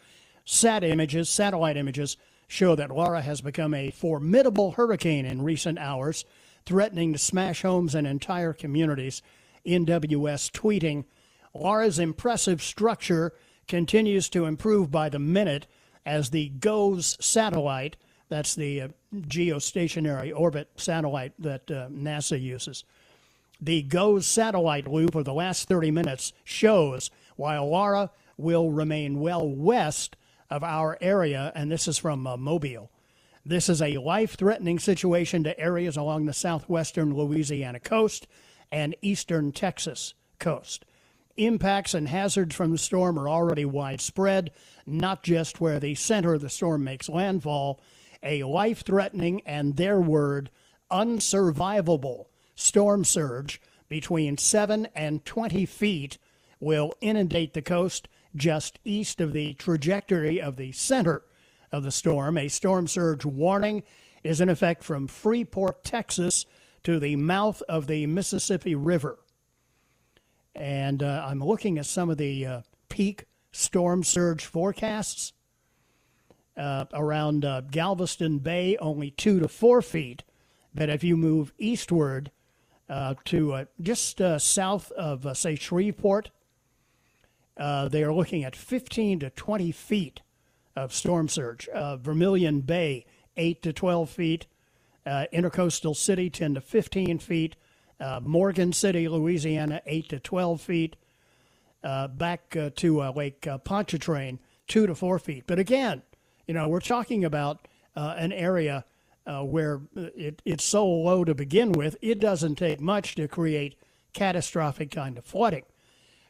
Sat 0.45 0.83
images, 0.83 1.29
satellite 1.29 1.77
images, 1.77 2.17
show 2.47 2.75
that 2.75 2.89
Laura 2.89 3.21
has 3.21 3.41
become 3.41 3.73
a 3.73 3.91
formidable 3.91 4.71
hurricane 4.71 5.25
in 5.25 5.43
recent 5.43 5.77
hours, 5.77 6.25
threatening 6.65 7.13
to 7.13 7.19
smash 7.19 7.61
homes 7.61 7.93
and 7.93 8.07
entire 8.07 8.53
communities. 8.53 9.21
NWS 9.65 10.49
tweeting, 10.51 11.05
Laura's 11.53 11.99
impressive 11.99 12.61
structure 12.61 13.33
continues 13.67 14.29
to 14.29 14.45
improve 14.45 14.89
by 14.89 15.09
the 15.09 15.19
minute 15.19 15.67
as 16.05 16.29
the 16.29 16.49
GOES 16.49 17.17
satellite, 17.19 17.97
that's 18.29 18.55
the 18.55 18.81
uh, 18.81 18.87
geostationary 19.15 20.31
orbit 20.35 20.69
satellite 20.75 21.33
that 21.39 21.69
uh, 21.71 21.87
NASA 21.89 22.39
uses, 22.39 22.83
the 23.61 23.81
GOES 23.81 24.25
satellite 24.25 24.87
loop 24.87 25.15
of 25.15 25.25
the 25.25 25.33
last 25.33 25.67
30 25.67 25.91
minutes 25.91 26.31
shows 26.43 27.11
while 27.35 27.69
Laura 27.69 28.11
will 28.37 28.71
remain 28.71 29.19
well 29.19 29.47
west 29.47 30.15
of 30.49 30.63
our 30.63 30.97
area, 31.01 31.51
and 31.55 31.71
this 31.71 31.87
is 31.87 31.97
from 31.97 32.25
uh, 32.25 32.37
Mobile. 32.37 32.89
This 33.45 33.69
is 33.69 33.81
a 33.81 33.97
life 33.97 34.35
threatening 34.35 34.79
situation 34.79 35.43
to 35.43 35.59
areas 35.59 35.97
along 35.97 36.25
the 36.25 36.33
southwestern 36.33 37.15
Louisiana 37.15 37.79
coast 37.79 38.27
and 38.71 38.95
eastern 39.01 39.51
Texas 39.51 40.13
coast. 40.39 40.85
Impacts 41.37 41.93
and 41.93 42.07
hazards 42.07 42.55
from 42.55 42.71
the 42.71 42.77
storm 42.77 43.17
are 43.17 43.29
already 43.29 43.65
widespread, 43.65 44.51
not 44.85 45.23
just 45.23 45.61
where 45.61 45.79
the 45.79 45.95
center 45.95 46.33
of 46.33 46.41
the 46.41 46.49
storm 46.49 46.83
makes 46.83 47.07
landfall. 47.07 47.79
A 48.21 48.43
life 48.43 48.83
threatening 48.83 49.41
and 49.45 49.77
their 49.77 50.01
word, 50.01 50.49
unsurvivable 50.91 52.25
storm 52.55 53.05
surge 53.05 53.61
between 53.87 54.37
7 54.37 54.87
and 54.93 55.23
20 55.23 55.65
feet 55.65 56.17
will 56.59 56.93
inundate 57.01 57.53
the 57.53 57.61
coast 57.61 58.07
just 58.35 58.79
east 58.83 59.21
of 59.21 59.33
the 59.33 59.53
trajectory 59.53 60.41
of 60.41 60.57
the 60.57 60.71
center 60.71 61.23
of 61.71 61.83
the 61.83 61.91
storm. 61.91 62.37
A 62.37 62.47
storm 62.47 62.87
surge 62.87 63.25
warning 63.25 63.83
is 64.23 64.41
in 64.41 64.49
effect 64.49 64.83
from 64.83 65.07
Freeport, 65.07 65.83
Texas, 65.83 66.45
to 66.83 66.99
the 66.99 67.15
mouth 67.15 67.61
of 67.69 67.87
the 67.87 68.05
Mississippi 68.05 68.75
River. 68.75 69.19
And 70.55 71.03
uh, 71.03 71.25
I'm 71.27 71.43
looking 71.43 71.77
at 71.77 71.85
some 71.85 72.09
of 72.09 72.17
the 72.17 72.45
uh, 72.45 72.61
peak 72.89 73.25
storm 73.51 74.03
surge 74.03 74.45
forecasts. 74.45 75.33
Uh, 76.59 76.83
around 76.93 77.45
uh, 77.45 77.61
Galveston 77.61 78.37
Bay, 78.39 78.75
only 78.81 79.11
two 79.11 79.39
to 79.39 79.47
four 79.47 79.81
feet. 79.81 80.23
But 80.75 80.89
if 80.89 81.05
you 81.05 81.15
move 81.15 81.53
eastward 81.57 82.31
uh, 82.89 83.13
to 83.25 83.53
uh, 83.53 83.65
just 83.79 84.21
south 84.39 84.91
of, 84.91 85.37
say, 85.37 85.55
Shreveport, 85.55 86.31
they 87.57 88.03
are 88.03 88.13
looking 88.13 88.43
at 88.43 88.57
15 88.57 89.21
to 89.21 89.29
20 89.29 89.71
feet 89.71 90.19
of 90.75 90.93
storm 90.93 91.29
surge. 91.29 91.69
Vermilion 91.73 92.59
Bay, 92.59 93.05
8 93.37 93.61
to 93.61 93.71
12 93.71 94.09
feet. 94.09 94.45
Intercoastal 95.07 95.95
City, 95.95 96.29
10 96.29 96.55
to 96.55 96.61
15 96.61 97.19
feet. 97.19 97.55
Uh, 97.99 98.19
Morgan 98.23 98.73
City, 98.73 99.07
Louisiana, 99.07 99.81
8 99.85 100.09
to 100.09 100.19
12 100.19 100.61
feet. 100.61 100.95
Uh, 101.81 102.09
back 102.09 102.57
uh, 102.57 102.69
to 102.75 103.01
Lake 103.11 103.47
Pontchartrain, 103.63 104.39
2 104.67 104.87
to 104.87 104.95
4 104.95 105.17
feet. 105.17 105.45
But 105.47 105.59
again, 105.59 106.01
you 106.45 106.53
know, 106.53 106.67
we're 106.67 106.81
talking 106.81 107.23
about 107.23 107.67
uh, 107.95 108.15
an 108.17 108.33
area 108.33 108.83
uh, 109.25 109.43
where 109.43 109.81
it, 109.95 110.41
it's 110.43 110.63
so 110.63 110.87
low 110.87 111.23
to 111.23 111.35
begin 111.35 111.71
with, 111.71 111.95
it 112.01 112.19
doesn't 112.19 112.55
take 112.55 112.81
much 112.81 113.15
to 113.15 113.27
create 113.27 113.77
catastrophic 114.13 114.89
kind 114.89 115.17
of 115.17 115.25
flooding. 115.25 115.63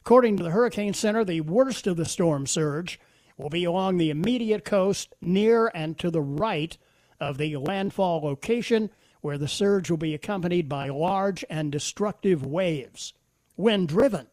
According 0.02 0.38
to 0.38 0.44
the 0.44 0.52
Hurricane 0.52 0.94
Center, 0.94 1.24
the 1.24 1.42
worst 1.42 1.88
of 1.88 1.96
the 1.96 2.06
storm 2.06 2.46
surge 2.46 3.00
will 3.38 3.50
be 3.50 3.64
along 3.64 3.98
the 3.98 4.10
immediate 4.10 4.66
coast 4.66 5.14
near 5.22 5.72
and 5.74 5.98
to 6.00 6.12
the 6.12 6.22
right 6.22 6.78
of 7.20 7.38
the 7.38 7.56
landfall 7.56 8.22
location, 8.22 8.90
where 9.22 9.38
the 9.38 9.48
surge 9.48 9.90
will 9.90 9.98
be 9.98 10.14
accompanied 10.14 10.70
by 10.70 10.90
large 10.90 11.44
and 11.50 11.72
destructive 11.72 12.46
waves, 12.46 13.14
wind 13.58 13.88
driven. 13.88 14.28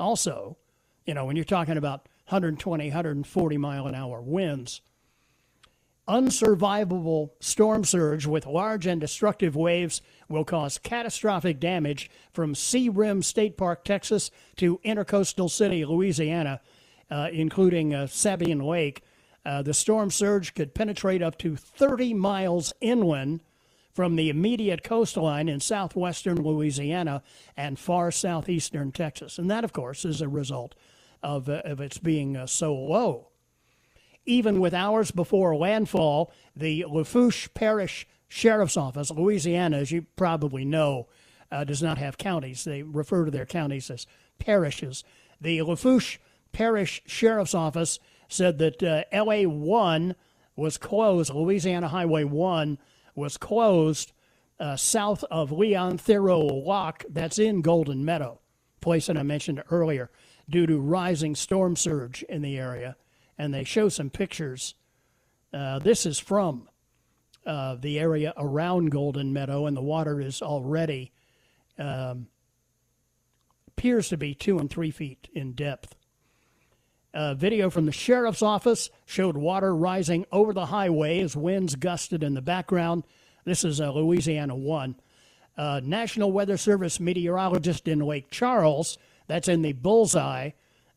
Also, 0.00 0.56
you 1.04 1.14
know, 1.14 1.24
when 1.24 1.36
you're 1.36 1.44
talking 1.44 1.76
about 1.76 2.08
120, 2.28 2.88
140 2.88 3.56
mile 3.58 3.86
an 3.86 3.94
hour 3.94 4.20
winds, 4.22 4.80
unsurvivable 6.08 7.30
storm 7.40 7.84
surge 7.84 8.26
with 8.26 8.46
large 8.46 8.86
and 8.86 9.00
destructive 9.00 9.56
waves 9.56 10.02
will 10.28 10.44
cause 10.44 10.78
catastrophic 10.78 11.60
damage 11.60 12.10
from 12.32 12.54
Sea 12.54 12.88
Rim 12.88 13.22
State 13.22 13.56
Park, 13.56 13.84
Texas 13.84 14.30
to 14.56 14.78
Intercoastal 14.84 15.50
City, 15.50 15.84
Louisiana, 15.84 16.60
uh, 17.10 17.28
including 17.32 17.94
uh, 17.94 18.06
Sabine 18.06 18.60
Lake. 18.60 19.02
Uh, 19.46 19.62
the 19.62 19.74
storm 19.74 20.10
surge 20.10 20.54
could 20.54 20.74
penetrate 20.74 21.22
up 21.22 21.36
to 21.38 21.56
30 21.56 22.14
miles 22.14 22.72
inland 22.80 23.40
from 23.94 24.16
the 24.16 24.28
immediate 24.28 24.82
coastline 24.82 25.48
in 25.48 25.60
southwestern 25.60 26.42
Louisiana 26.42 27.22
and 27.56 27.78
far 27.78 28.10
southeastern 28.10 28.92
Texas. 28.92 29.38
And 29.38 29.50
that, 29.50 29.64
of 29.64 29.72
course, 29.72 30.04
is 30.04 30.20
a 30.20 30.28
result 30.28 30.74
of, 31.22 31.48
uh, 31.48 31.62
of 31.64 31.80
its 31.80 31.98
being 31.98 32.36
uh, 32.36 32.46
so 32.46 32.74
low 32.74 33.28
even 34.26 34.60
with 34.60 34.74
hours 34.74 35.10
before 35.10 35.56
landfall, 35.56 36.32
the 36.56 36.84
Lafourche 36.88 37.52
Parish 37.54 38.06
Sheriff's 38.28 38.76
Office, 38.76 39.10
Louisiana, 39.10 39.78
as 39.78 39.90
you 39.90 40.06
probably 40.16 40.64
know, 40.64 41.08
uh, 41.52 41.64
does 41.64 41.82
not 41.82 41.98
have 41.98 42.18
counties. 42.18 42.64
They 42.64 42.82
refer 42.82 43.26
to 43.26 43.30
their 43.30 43.46
counties 43.46 43.90
as 43.90 44.06
parishes. 44.38 45.04
The 45.40 45.62
Lafourche 45.62 46.18
Parish 46.52 47.02
Sheriff's 47.06 47.54
Office 47.54 47.98
said 48.28 48.58
that 48.58 48.82
uh, 48.82 49.04
LA 49.12 49.48
1 49.48 50.14
was 50.56 50.78
closed, 50.78 51.32
Louisiana 51.32 51.88
Highway 51.88 52.24
1 52.24 52.78
was 53.14 53.36
closed 53.36 54.12
uh, 54.58 54.76
south 54.76 55.24
of 55.30 55.52
Leon 55.52 55.98
Theriot 55.98 56.64
Lock, 56.64 57.04
that's 57.08 57.38
in 57.38 57.60
Golden 57.60 58.04
Meadow, 58.04 58.40
place 58.80 59.06
that 59.06 59.16
I 59.16 59.22
mentioned 59.22 59.62
earlier, 59.70 60.10
due 60.48 60.66
to 60.66 60.78
rising 60.78 61.34
storm 61.34 61.76
surge 61.76 62.22
in 62.24 62.42
the 62.42 62.58
area 62.58 62.96
and 63.38 63.52
they 63.52 63.64
show 63.64 63.88
some 63.88 64.10
pictures. 64.10 64.74
Uh, 65.52 65.78
this 65.78 66.06
is 66.06 66.18
from 66.18 66.68
uh, 67.46 67.76
the 67.76 67.98
area 67.98 68.32
around 68.36 68.90
Golden 68.90 69.32
Meadow, 69.32 69.66
and 69.66 69.76
the 69.76 69.82
water 69.82 70.20
is 70.20 70.40
already 70.42 71.12
um, 71.78 72.28
appears 73.68 74.08
to 74.08 74.16
be 74.16 74.34
two 74.34 74.58
and 74.58 74.70
three 74.70 74.90
feet 74.90 75.28
in 75.34 75.52
depth. 75.52 75.94
A 77.16 77.32
video 77.32 77.70
from 77.70 77.86
the 77.86 77.92
sheriff's 77.92 78.42
office 78.42 78.90
showed 79.06 79.36
water 79.36 79.72
rising 79.72 80.26
over 80.32 80.52
the 80.52 80.66
highway 80.66 81.20
as 81.20 81.36
winds 81.36 81.76
gusted 81.76 82.24
in 82.24 82.34
the 82.34 82.42
background. 82.42 83.04
This 83.44 83.62
is 83.62 83.80
uh, 83.80 83.92
Louisiana 83.92 84.56
1. 84.56 84.96
Uh, 85.56 85.80
National 85.84 86.32
Weather 86.32 86.56
Service 86.56 86.98
meteorologist 86.98 87.86
in 87.86 88.00
Lake 88.00 88.32
Charles, 88.32 88.98
that's 89.28 89.46
in 89.46 89.62
the 89.62 89.74
bullseye 89.74 90.50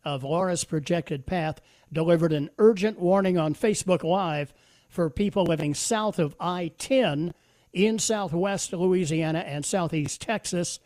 of 0.03 0.23
Laura's 0.23 0.63
projected 0.63 1.27
path, 1.27 1.61
delivered 1.93 2.33
an 2.33 2.49
urgent 2.57 2.97
warning 2.97 3.37
on 3.37 3.53
Facebook 3.53 4.03
Live 4.03 4.55
for 4.89 5.11
people 5.11 5.43
living 5.43 5.75
south 5.75 6.17
of 6.17 6.35
I 6.39 6.71
10 6.79 7.35
in 7.73 7.99
southwest 7.99 8.73
Louisiana 8.73 9.39
and 9.45 9.63
southeast 9.63 10.19
Texas, 10.19 10.79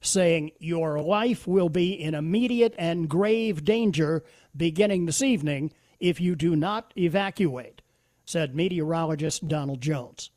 saying, 0.00 0.52
Your 0.60 1.00
life 1.00 1.48
will 1.48 1.68
be 1.68 2.00
in 2.00 2.14
immediate 2.14 2.76
and 2.78 3.08
grave 3.08 3.64
danger 3.64 4.22
beginning 4.58 5.06
this 5.06 5.22
evening 5.22 5.72
if 6.00 6.20
you 6.20 6.36
do 6.36 6.54
not 6.54 6.92
evacuate, 6.96 7.80
said 8.24 8.54
meteorologist 8.54 9.48
Donald 9.48 9.80
Jones. 9.80 10.30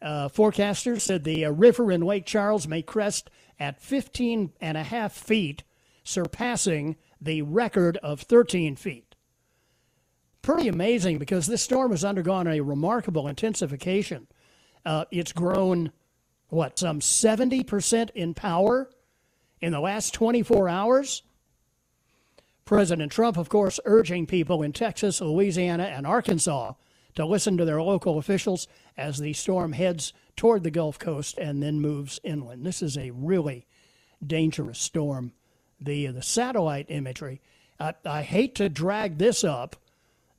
Uh, 0.00 0.28
forecasters 0.28 1.02
said 1.02 1.24
the 1.24 1.44
uh, 1.44 1.50
river 1.50 1.92
in 1.92 2.00
Lake 2.00 2.24
Charles 2.24 2.66
may 2.66 2.80
crest 2.80 3.28
at 3.58 3.80
15 3.80 4.52
and 4.60 4.78
a 4.78 4.82
half 4.82 5.12
feet, 5.12 5.62
surpassing 6.04 6.96
the 7.20 7.42
record 7.42 7.98
of 7.98 8.20
13 8.22 8.76
feet. 8.76 9.14
Pretty 10.40 10.68
amazing 10.68 11.18
because 11.18 11.46
this 11.46 11.62
storm 11.62 11.90
has 11.90 12.02
undergone 12.02 12.46
a 12.46 12.62
remarkable 12.62 13.28
intensification. 13.28 14.26
Uh, 14.86 15.04
it's 15.10 15.32
grown, 15.32 15.92
what, 16.48 16.78
some 16.78 17.00
70% 17.00 18.10
in 18.14 18.32
power 18.32 18.88
in 19.60 19.72
the 19.72 19.80
last 19.80 20.14
24 20.14 20.66
hours? 20.66 21.22
President 22.64 23.10
Trump, 23.10 23.36
of 23.36 23.48
course, 23.48 23.80
urging 23.84 24.26
people 24.26 24.62
in 24.62 24.72
Texas, 24.72 25.20
Louisiana, 25.20 25.84
and 25.84 26.06
Arkansas 26.06 26.74
to 27.14 27.26
listen 27.26 27.56
to 27.56 27.64
their 27.64 27.82
local 27.82 28.18
officials 28.18 28.68
as 28.96 29.18
the 29.18 29.32
storm 29.32 29.72
heads 29.72 30.12
toward 30.36 30.62
the 30.62 30.70
Gulf 30.70 30.98
Coast 30.98 31.36
and 31.38 31.62
then 31.62 31.80
moves 31.80 32.20
inland. 32.22 32.64
This 32.64 32.82
is 32.82 32.96
a 32.96 33.10
really 33.10 33.66
dangerous 34.24 34.78
storm 34.78 35.32
the 35.80 36.06
the 36.08 36.22
satellite 36.22 36.86
imagery. 36.88 37.40
I, 37.78 37.94
I 38.04 38.22
hate 38.22 38.54
to 38.56 38.68
drag 38.68 39.18
this 39.18 39.42
up, 39.42 39.76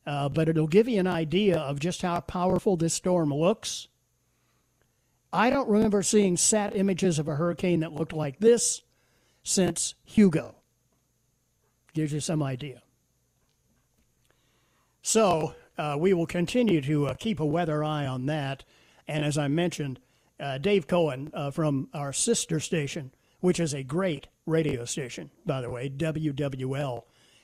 uh, 0.06 0.30
but 0.30 0.48
it'll 0.48 0.68
give 0.68 0.88
you 0.88 1.00
an 1.00 1.08
idea 1.08 1.58
of 1.58 1.80
just 1.80 2.02
how 2.02 2.20
powerful 2.22 2.78
this 2.78 2.94
storm 2.94 3.34
looks. 3.34 3.88
I 5.34 5.50
don't 5.50 5.70
remember 5.70 6.04
seeing 6.04 6.38
sat 6.38 6.76
images 6.76 7.18
of 7.18 7.28
a 7.28 7.36
hurricane 7.36 7.80
that 7.80 7.94
looked 7.94 8.14
like 8.14 8.40
this 8.40 8.82
since 9.44 9.96
Hugo. 10.04 10.56
Gives 11.94 12.14
you 12.14 12.20
some 12.20 12.42
idea. 12.42 12.82
So 15.02 15.56
uh, 15.78 15.96
we 16.00 16.14
will 16.14 16.28
continue 16.28 16.82
to 16.82 17.08
uh, 17.08 17.14
keep 17.16 17.40
a 17.40 17.46
weather 17.46 17.84
eye 17.84 18.06
on 18.06 18.28
that. 18.28 18.64
And 19.08 19.26
as 19.26 19.38
I 19.38 19.48
mentioned, 19.48 20.00
uh, 20.40 20.58
Dave 20.58 20.88
Cohen 20.88 21.32
uh, 21.34 21.52
from 21.52 21.90
our 21.94 22.14
sister 22.14 22.60
station, 22.60 23.12
which 23.40 23.60
is 23.60 23.74
a 23.74 23.84
great 23.84 24.28
radio 24.46 24.86
station, 24.86 25.32
by 25.46 25.62
the 25.62 25.70
way, 25.70 25.90
WWL 25.90 27.04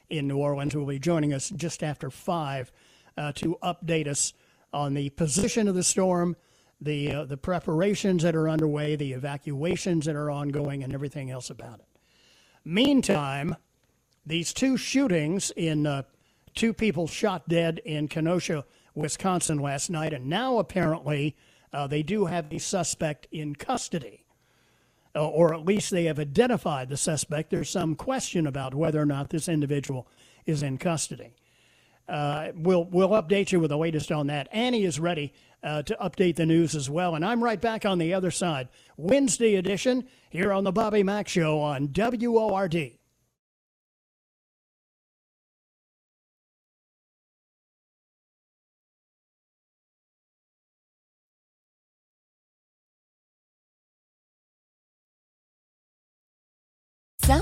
in 0.10 0.27
New 0.27 0.38
Orleans, 0.38 0.75
will 0.75 0.86
be 0.86 0.99
joining 0.99 1.33
us 1.33 1.49
just 1.49 1.83
after 1.83 2.10
5 2.10 2.71
uh, 3.17 3.31
to 3.33 3.57
update 3.63 4.07
us 4.07 4.33
on 4.71 4.93
the 4.93 5.10
position 5.10 5.67
of 5.67 5.75
the 5.75 5.83
storm, 5.83 6.36
the, 6.79 7.12
uh, 7.12 7.25
the 7.25 7.38
preparations 7.38 8.23
that 8.23 8.36
are 8.36 8.49
underway, 8.49 8.95
the 8.95 9.13
evacuations 9.13 10.05
that 10.05 10.15
are 10.15 10.29
ongoing, 10.29 10.83
and 10.83 10.93
everything 10.93 11.31
else 11.31 11.49
about 11.49 11.79
it. 11.79 11.86
Meantime, 12.63 13.55
these 14.27 14.53
two 14.53 14.75
shootings 14.75 15.51
in 15.51 15.87
uh, 15.87 16.03
two 16.53 16.73
people 16.73 17.07
shot 17.07 17.47
dead 17.47 17.79
in 17.85 18.07
Kenosha, 18.09 18.65
Wisconsin 18.93 19.57
last 19.57 19.89
night, 19.89 20.13
and 20.13 20.27
now 20.27 20.57
apparently 20.57 21.35
uh, 21.71 21.87
they 21.87 22.03
do 22.03 22.25
have 22.25 22.49
the 22.49 22.59
suspect 22.59 23.27
in 23.31 23.55
custody. 23.55 24.25
Uh, 25.15 25.27
or 25.27 25.53
at 25.53 25.65
least 25.65 25.89
they 25.89 26.03
have 26.03 26.19
identified 26.19 26.89
the 26.89 26.97
suspect. 26.97 27.49
There's 27.49 27.69
some 27.69 27.95
question 27.95 28.45
about 28.45 28.75
whether 28.75 29.01
or 29.01 29.05
not 29.05 29.29
this 29.29 29.47
individual 29.47 30.07
is 30.45 30.61
in 30.61 30.77
custody. 30.77 31.33
Uh, 32.07 32.51
we'll 32.53 32.85
we'll 32.85 33.09
update 33.09 33.51
you 33.51 33.59
with 33.59 33.69
the 33.69 33.77
latest 33.77 34.11
on 34.11 34.27
that. 34.27 34.47
Annie 34.51 34.83
is 34.83 34.99
ready 34.99 35.33
uh, 35.63 35.81
to 35.83 35.95
update 35.95 36.35
the 36.35 36.45
news 36.45 36.75
as 36.75 36.89
well, 36.89 37.15
and 37.15 37.25
I'm 37.25 37.43
right 37.43 37.59
back 37.59 37.85
on 37.85 37.97
the 37.97 38.13
other 38.13 38.31
side. 38.31 38.69
Wednesday 38.95 39.55
edition 39.55 40.07
here 40.29 40.51
on 40.51 40.63
the 40.63 40.71
Bobby 40.71 41.03
Mack 41.03 41.27
Show 41.27 41.59
on 41.59 41.91
WORD. 41.93 42.97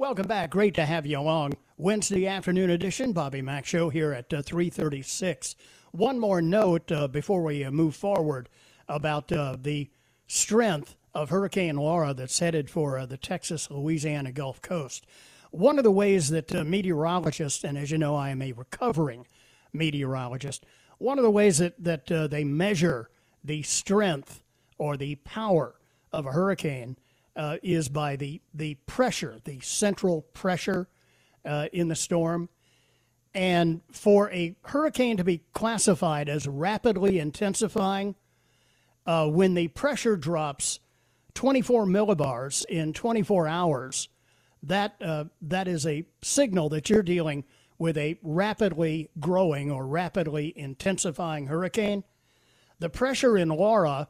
Welcome 0.00 0.28
back. 0.28 0.50
Great 0.50 0.76
to 0.76 0.86
have 0.86 1.06
you 1.06 1.18
along. 1.18 1.54
Wednesday 1.76 2.28
afternoon 2.28 2.70
edition, 2.70 3.10
Bobby 3.12 3.42
Mack 3.42 3.66
Show 3.66 3.88
here 3.88 4.12
at 4.12 4.32
uh, 4.32 4.42
336. 4.42 5.56
One 5.90 6.20
more 6.20 6.40
note 6.40 6.92
uh, 6.92 7.08
before 7.08 7.42
we 7.42 7.64
uh, 7.64 7.72
move 7.72 7.96
forward 7.96 8.48
about 8.86 9.32
uh, 9.32 9.56
the 9.60 9.90
strength 10.28 10.94
of 11.14 11.30
Hurricane 11.30 11.74
Laura 11.74 12.14
that's 12.14 12.38
headed 12.38 12.70
for 12.70 12.96
uh, 12.96 13.06
the 13.06 13.16
Texas 13.16 13.68
Louisiana 13.72 14.30
Gulf 14.30 14.62
Coast. 14.62 15.04
One 15.50 15.78
of 15.78 15.84
the 15.84 15.90
ways 15.90 16.28
that 16.28 16.54
uh, 16.54 16.62
meteorologists, 16.62 17.64
and 17.64 17.76
as 17.76 17.90
you 17.90 17.98
know, 17.98 18.14
I 18.14 18.30
am 18.30 18.40
a 18.40 18.52
recovering 18.52 19.26
meteorologist, 19.72 20.64
one 20.98 21.18
of 21.18 21.24
the 21.24 21.30
ways 21.32 21.58
that, 21.58 21.74
that 21.82 22.06
they 22.30 22.44
measure 22.44 23.10
the 23.42 23.62
strength 23.64 24.44
or 24.78 24.96
the 24.96 25.16
power 25.16 25.74
of 26.12 26.24
a 26.24 26.32
hurricane 26.32 26.96
uh, 27.38 27.56
is 27.62 27.88
by 27.88 28.16
the, 28.16 28.42
the 28.52 28.74
pressure, 28.86 29.38
the 29.44 29.60
central 29.60 30.22
pressure 30.34 30.88
uh, 31.44 31.68
in 31.72 31.88
the 31.88 31.94
storm. 31.94 32.48
And 33.32 33.80
for 33.92 34.30
a 34.32 34.56
hurricane 34.64 35.16
to 35.18 35.24
be 35.24 35.42
classified 35.52 36.28
as 36.28 36.48
rapidly 36.48 37.20
intensifying, 37.20 38.16
uh, 39.06 39.28
when 39.28 39.54
the 39.54 39.68
pressure 39.68 40.16
drops 40.16 40.80
24 41.34 41.86
millibars 41.86 42.64
in 42.66 42.92
24 42.92 43.46
hours, 43.46 44.08
that, 44.64 44.96
uh, 45.00 45.24
that 45.40 45.68
is 45.68 45.86
a 45.86 46.04
signal 46.20 46.68
that 46.70 46.90
you're 46.90 47.02
dealing 47.02 47.44
with 47.78 47.96
a 47.96 48.18
rapidly 48.22 49.08
growing 49.20 49.70
or 49.70 49.86
rapidly 49.86 50.52
intensifying 50.56 51.46
hurricane. 51.46 52.02
The 52.80 52.90
pressure 52.90 53.38
in 53.38 53.50
Laura 53.50 54.08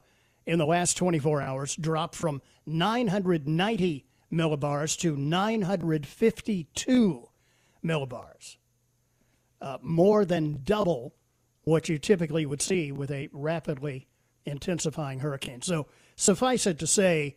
in 0.49 0.57
the 0.57 0.65
last 0.65 0.97
24 0.97 1.41
hours 1.41 1.75
dropped 1.75 2.15
from 2.15 2.41
990 2.69 4.05
millibars 4.31 4.97
to 4.99 5.15
952 5.15 7.29
millibars. 7.83 8.57
Uh, 9.61 9.77
more 9.81 10.25
than 10.25 10.61
double 10.63 11.15
what 11.63 11.89
you 11.89 11.97
typically 11.97 12.45
would 12.45 12.61
see 12.61 12.91
with 12.91 13.11
a 13.11 13.29
rapidly 13.33 14.07
intensifying 14.45 15.19
hurricane. 15.19 15.61
So 15.61 15.87
suffice 16.15 16.65
it 16.65 16.79
to 16.79 16.87
say, 16.87 17.35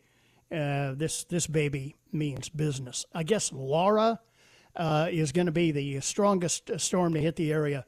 uh, 0.50 0.94
this 0.94 1.24
this 1.24 1.46
baby 1.46 1.96
means 2.12 2.48
business. 2.48 3.06
I 3.12 3.22
guess 3.22 3.52
Laura 3.52 4.20
uh, 4.76 5.08
is 5.10 5.32
going 5.32 5.46
to 5.46 5.52
be 5.52 5.72
the 5.72 6.00
strongest 6.00 6.70
storm 6.78 7.14
to 7.14 7.20
hit 7.20 7.36
the 7.36 7.52
area 7.52 7.86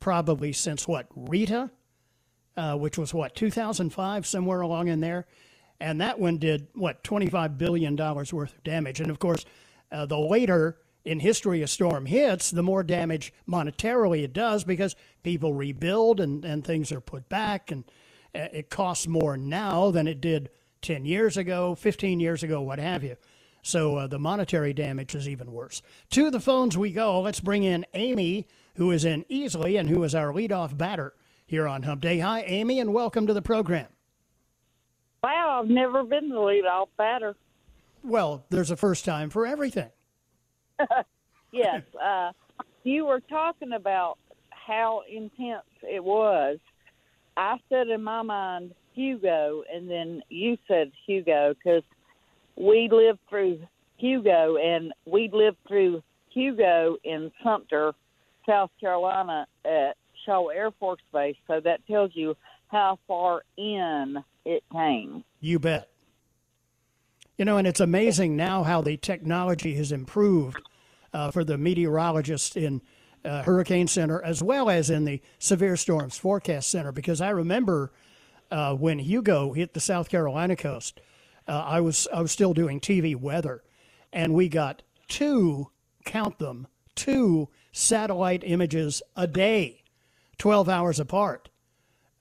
probably 0.00 0.52
since 0.52 0.86
what 0.86 1.06
Rita 1.14 1.70
uh, 2.56 2.76
which 2.76 2.98
was 2.98 3.12
what 3.12 3.34
2005, 3.34 4.26
somewhere 4.26 4.60
along 4.60 4.88
in 4.88 5.00
there, 5.00 5.26
and 5.80 6.00
that 6.00 6.18
one 6.18 6.38
did 6.38 6.68
what 6.74 7.04
25 7.04 7.58
billion 7.58 7.96
dollars 7.96 8.32
worth 8.32 8.54
of 8.54 8.62
damage. 8.62 9.00
And 9.00 9.10
of 9.10 9.18
course, 9.18 9.44
uh, 9.90 10.06
the 10.06 10.18
later 10.18 10.78
in 11.04 11.20
history 11.20 11.62
a 11.62 11.66
storm 11.66 12.06
hits, 12.06 12.50
the 12.50 12.62
more 12.62 12.82
damage 12.82 13.32
monetarily 13.48 14.24
it 14.24 14.32
does 14.32 14.64
because 14.64 14.96
people 15.22 15.52
rebuild 15.52 16.20
and, 16.20 16.44
and 16.44 16.64
things 16.64 16.90
are 16.90 17.00
put 17.00 17.28
back, 17.28 17.70
and 17.70 17.84
uh, 18.34 18.48
it 18.52 18.70
costs 18.70 19.06
more 19.06 19.36
now 19.36 19.90
than 19.90 20.06
it 20.06 20.20
did 20.20 20.50
10 20.82 21.04
years 21.04 21.36
ago, 21.36 21.74
15 21.74 22.20
years 22.20 22.42
ago, 22.42 22.60
what 22.60 22.78
have 22.78 23.04
you. 23.04 23.16
So 23.62 23.96
uh, 23.96 24.06
the 24.06 24.18
monetary 24.18 24.74
damage 24.74 25.14
is 25.14 25.28
even 25.28 25.50
worse. 25.50 25.80
To 26.10 26.30
the 26.30 26.40
phones 26.40 26.76
we 26.76 26.92
go. 26.92 27.20
Let's 27.22 27.40
bring 27.40 27.64
in 27.64 27.86
Amy, 27.94 28.46
who 28.76 28.90
is 28.90 29.06
in 29.06 29.24
Easley 29.30 29.80
and 29.80 29.88
who 29.88 30.04
is 30.04 30.14
our 30.14 30.32
leadoff 30.32 30.76
batter 30.76 31.14
here 31.46 31.66
on 31.66 31.82
Hump 31.82 32.02
Day. 32.02 32.18
Hi, 32.18 32.42
Amy, 32.42 32.78
and 32.78 32.92
welcome 32.92 33.26
to 33.26 33.32
the 33.32 33.40
program. 33.40 33.86
I've 35.54 35.68
never 35.68 36.02
been 36.02 36.28
the 36.28 36.36
leadoff 36.36 36.88
batter. 36.96 37.36
Well, 38.02 38.44
there's 38.50 38.70
a 38.70 38.76
first 38.76 39.04
time 39.04 39.30
for 39.30 39.46
everything. 39.46 39.88
yes. 41.52 41.82
Uh, 42.02 42.32
you 42.82 43.06
were 43.06 43.20
talking 43.20 43.72
about 43.72 44.18
how 44.50 45.02
intense 45.10 45.64
it 45.82 46.02
was. 46.02 46.58
I 47.36 47.56
said 47.68 47.88
in 47.88 48.02
my 48.02 48.22
mind 48.22 48.74
Hugo, 48.94 49.62
and 49.72 49.88
then 49.90 50.22
you 50.28 50.56
said 50.68 50.92
Hugo 51.06 51.54
because 51.54 51.82
we 52.56 52.88
lived 52.90 53.20
through 53.28 53.60
Hugo, 53.96 54.56
and 54.56 54.92
we 55.06 55.30
lived 55.32 55.58
through 55.66 56.02
Hugo 56.30 56.96
in 57.04 57.30
Sumter, 57.42 57.92
South 58.46 58.70
Carolina 58.80 59.46
at 59.64 59.96
Shaw 60.26 60.48
Air 60.48 60.70
Force 60.78 61.00
Base, 61.12 61.36
so 61.46 61.60
that 61.60 61.86
tells 61.86 62.10
you 62.14 62.36
how 62.68 62.98
far 63.06 63.42
in 63.56 64.22
it 64.44 64.62
came. 64.72 65.24
You 65.44 65.58
bet. 65.58 65.90
You 67.36 67.44
know, 67.44 67.58
and 67.58 67.66
it's 67.66 67.80
amazing 67.80 68.34
now 68.34 68.62
how 68.62 68.80
the 68.80 68.96
technology 68.96 69.74
has 69.74 69.92
improved 69.92 70.56
uh, 71.12 71.30
for 71.32 71.44
the 71.44 71.58
meteorologists 71.58 72.56
in 72.56 72.80
uh, 73.26 73.42
Hurricane 73.42 73.86
Center 73.86 74.22
as 74.22 74.42
well 74.42 74.70
as 74.70 74.88
in 74.88 75.04
the 75.04 75.20
Severe 75.38 75.76
Storms 75.76 76.16
Forecast 76.16 76.70
Center. 76.70 76.92
Because 76.92 77.20
I 77.20 77.28
remember 77.28 77.92
uh, 78.50 78.74
when 78.74 78.98
Hugo 78.98 79.52
hit 79.52 79.74
the 79.74 79.80
South 79.80 80.08
Carolina 80.08 80.56
coast, 80.56 81.02
uh, 81.46 81.62
I 81.66 81.82
was 81.82 82.08
I 82.10 82.22
was 82.22 82.32
still 82.32 82.54
doing 82.54 82.80
TV 82.80 83.14
weather, 83.14 83.62
and 84.14 84.32
we 84.32 84.48
got 84.48 84.82
two, 85.08 85.68
count 86.06 86.38
them, 86.38 86.68
two 86.94 87.50
satellite 87.70 88.44
images 88.46 89.02
a 89.14 89.26
day 89.26 89.82
12 90.38 90.70
hours 90.70 90.98
apart. 90.98 91.50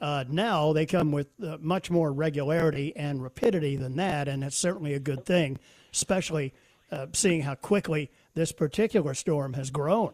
Uh, 0.03 0.25
now 0.29 0.73
they 0.73 0.85
come 0.85 1.13
with 1.13 1.29
uh, 1.41 1.55
much 1.61 1.89
more 1.89 2.11
regularity 2.11 2.93
and 2.97 3.23
rapidity 3.23 3.77
than 3.77 3.95
that, 3.95 4.27
and 4.27 4.43
it's 4.43 4.57
certainly 4.57 4.93
a 4.93 4.99
good 4.99 5.25
thing, 5.25 5.57
especially 5.93 6.53
uh, 6.91 7.05
seeing 7.13 7.41
how 7.41 7.55
quickly 7.55 8.11
this 8.33 8.51
particular 8.51 9.13
storm 9.13 9.53
has 9.53 9.69
grown. 9.69 10.13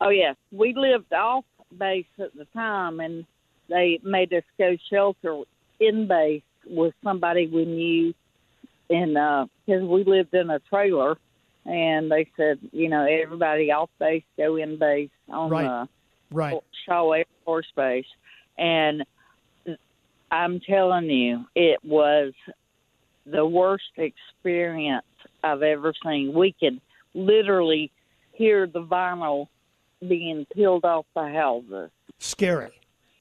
Oh, 0.00 0.10
yes. 0.10 0.36
We 0.52 0.72
lived 0.72 1.12
off 1.12 1.44
base 1.76 2.06
at 2.20 2.32
the 2.36 2.44
time, 2.54 3.00
and 3.00 3.26
they 3.68 3.98
made 4.04 4.32
us 4.32 4.44
go 4.56 4.76
shelter 4.88 5.42
in 5.80 6.06
base 6.06 6.42
with 6.64 6.94
somebody 7.02 7.48
we 7.48 7.64
knew, 7.64 8.14
and 8.88 9.14
because 9.66 9.82
uh, 9.82 9.86
we 9.86 10.04
lived 10.04 10.32
in 10.32 10.48
a 10.48 10.60
trailer, 10.60 11.18
and 11.66 12.08
they 12.08 12.28
said, 12.36 12.60
you 12.70 12.88
know, 12.88 13.04
everybody 13.04 13.72
off 13.72 13.90
base 13.98 14.22
go 14.36 14.54
in 14.54 14.78
base 14.78 15.10
on 15.28 15.50
right. 15.50 15.64
the 15.64 15.88
right. 16.32 16.58
Shaw 16.86 17.12
Air 17.12 17.24
Force 17.44 17.70
Base, 17.76 18.06
and 18.58 19.04
I'm 20.30 20.60
telling 20.60 21.10
you, 21.10 21.44
it 21.54 21.78
was 21.84 22.32
the 23.26 23.46
worst 23.46 23.92
experience 23.96 25.04
I've 25.44 25.62
ever 25.62 25.92
seen. 26.02 26.32
We 26.32 26.54
could 26.58 26.80
literally 27.14 27.90
hear 28.32 28.66
the 28.66 28.82
vinyl 28.82 29.48
being 30.08 30.46
peeled 30.54 30.84
off 30.84 31.06
the 31.14 31.28
houses. 31.28 31.90
Scary, 32.18 32.72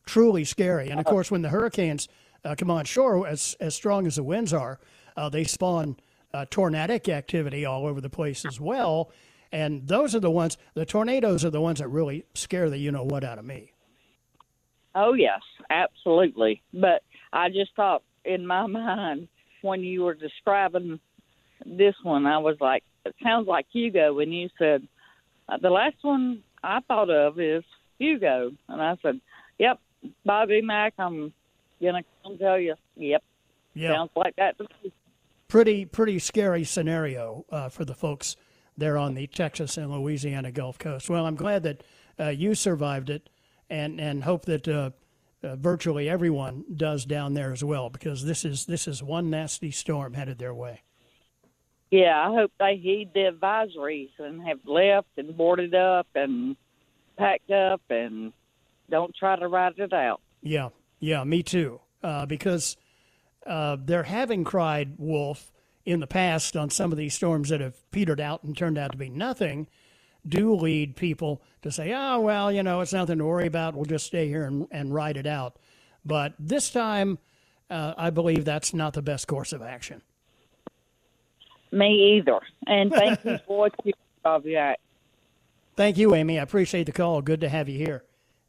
truly 0.06 0.44
scary. 0.46 0.90
And 0.90 1.00
of 1.00 1.06
course, 1.06 1.30
when 1.30 1.42
the 1.42 1.50
hurricanes 1.50 2.08
uh, 2.44 2.56
come 2.58 2.72
on 2.72 2.86
shore, 2.86 3.28
as 3.28 3.56
as 3.60 3.76
strong 3.76 4.08
as 4.08 4.16
the 4.16 4.24
winds 4.24 4.54
are, 4.54 4.80
uh, 5.16 5.30
they 5.30 5.44
spawn 5.44 5.98
uh, 6.34 6.46
tornadic 6.50 7.10
activity 7.10 7.66
all 7.66 7.86
over 7.86 8.02
the 8.02 8.10
place 8.10 8.46
as 8.46 8.60
well. 8.60 9.12
And 9.52 9.88
those 9.88 10.16
are 10.16 10.20
the 10.20 10.32
ones, 10.32 10.58
the 10.76 10.86
tornadoes 10.86 11.44
are 11.44 11.50
the 11.50 11.62
ones 11.62 11.80
that 11.80 11.88
really 11.90 12.26
scare 12.34 12.70
the 12.70 12.78
you 12.78 12.92
know 12.92 13.04
what 13.04 13.24
out 13.24 13.38
of 13.40 13.46
me. 13.46 13.74
Oh, 14.96 15.14
yes, 15.14 15.42
absolutely. 15.70 16.62
But 16.74 17.04
I 17.34 17.50
just 17.50 17.72
thought 17.76 18.04
in 18.26 18.46
my 18.46 18.66
mind 18.68 19.28
when 19.62 19.82
you 19.82 20.04
were 20.04 20.14
describing 20.14 21.00
this 21.66 21.96
one, 22.04 22.26
I 22.26 22.38
was 22.40 22.58
like, 22.60 22.84
it 23.06 23.16
sounds 23.24 23.48
like 23.48 23.66
Hugo. 23.72 24.20
And 24.20 24.34
you 24.34 24.50
said, 24.58 24.88
uh, 25.50 25.58
the 25.62 25.70
last 25.70 25.96
one 26.02 26.44
I 26.64 26.80
thought 26.88 27.10
of 27.10 27.40
is 27.40 27.64
Hugo. 28.00 28.52
And 28.68 28.82
I 28.82 28.96
said, 29.02 29.20
yep, 29.58 29.80
Bobby 30.26 30.62
Mack, 30.62 30.94
I'm 30.98 31.34
going 31.82 31.96
to 31.96 32.04
come 32.24 32.38
tell 32.38 32.60
you, 32.60 32.76
yep, 32.96 33.24
Yeah. 33.74 33.94
sounds 33.94 34.12
like 34.16 34.36
that. 34.38 34.58
to 34.58 34.68
me. 34.84 34.92
Pretty, 35.48 35.86
pretty 35.86 36.20
scary 36.20 36.64
scenario 36.64 37.46
uh, 37.52 37.70
for 37.70 37.84
the 37.86 37.94
folks 37.94 38.36
there 38.78 38.98
on 38.98 39.14
the 39.14 39.28
Texas 39.28 39.78
and 39.78 39.92
Louisiana 39.92 40.52
Gulf 40.52 40.78
Coast. 40.80 41.10
Well, 41.10 41.26
I'm 41.26 41.36
glad 41.36 41.64
that 41.64 41.84
uh, 42.20 42.30
you 42.30 42.56
survived 42.56 43.10
it 43.10 43.30
and, 43.70 44.00
and 44.00 44.24
hope 44.24 44.46
that 44.46 44.68
uh, 44.68 44.92
uh, 45.44 45.56
virtually 45.56 46.10
everyone 46.10 46.64
does 46.76 47.06
down 47.06 47.34
there 47.34 47.52
as 47.52 47.64
well 47.64 47.90
because 47.90 48.26
this 48.26 48.46
is, 48.46 48.66
this 48.66 48.88
is 48.88 49.04
one 49.04 49.30
nasty 49.30 49.72
storm 49.72 50.14
headed 50.14 50.40
their 50.40 50.54
way. 50.54 50.82
Yeah, 51.92 52.26
I 52.26 52.34
hope 52.34 52.54
they 52.58 52.78
heed 52.78 53.10
the 53.14 53.32
advisories 53.32 54.12
and 54.18 54.42
have 54.48 54.60
left 54.66 55.10
and 55.18 55.36
boarded 55.36 55.76
up 55.76 56.08
and 56.16 56.56
packed 57.18 57.52
up 57.52 57.82
and 57.90 58.32
don't 58.90 59.14
try 59.14 59.38
to 59.38 59.48
ride 59.48 59.78
it 59.78 59.92
out. 59.92 60.22
Yeah, 60.42 60.70
yeah, 61.00 61.24
me 61.26 61.44
too. 61.44 61.82
Uh, 62.02 62.26
because 62.26 62.78
uh, 63.46 63.76
they're 63.84 64.04
having 64.04 64.44
cried 64.44 64.94
wolf 64.98 65.52
in 65.86 66.00
the 66.00 66.08
past 66.08 66.56
on 66.56 66.70
some 66.70 66.92
of 66.92 66.98
these 66.98 67.14
storms 67.14 67.50
that 67.50 67.62
have 67.62 67.90
petered 67.92 68.20
out 68.20 68.44
and 68.44 68.56
turned 68.58 68.78
out 68.78 68.92
to 68.92 68.98
be 68.98 69.10
nothing, 69.10 69.68
do 70.28 70.54
lead 70.54 70.96
people 70.96 71.42
to 71.62 71.72
say, 71.72 71.94
oh, 71.96 72.20
well, 72.20 72.52
you 72.52 72.64
know, 72.64 72.82
it's 72.82 72.94
nothing 72.94 73.18
to 73.18 73.26
worry 73.26 73.48
about. 73.48 73.76
We'll 73.76 73.86
just 73.86 74.06
stay 74.06 74.28
here 74.28 74.46
and, 74.46 74.68
and 74.72 74.94
ride 74.94 75.18
it 75.18 75.26
out. 75.26 75.58
But 76.06 76.34
this 76.40 76.70
time, 76.70 77.20
uh, 77.70 77.94
I 77.98 78.10
believe 78.10 78.46
that's 78.46 78.74
not 78.74 78.94
the 78.94 79.02
best 79.02 79.28
course 79.28 79.54
of 79.54 79.62
action. 79.62 80.02
Me 81.72 82.18
either. 82.18 82.40
And 82.68 82.92
thank 82.92 83.24
you 83.24 83.40
for 83.48 83.60
what 83.60 83.74
you 83.84 83.94
Bobby. 84.24 84.58
Thank 85.76 85.98
you, 85.98 86.14
Amy. 86.14 86.40
I 86.40 86.44
appreciate 86.44 86.86
the 86.86 86.92
call. 86.92 87.22
Good 87.22 87.42
to 87.42 87.50
have 87.50 87.68
you 87.68 87.78
here. 87.78 88.04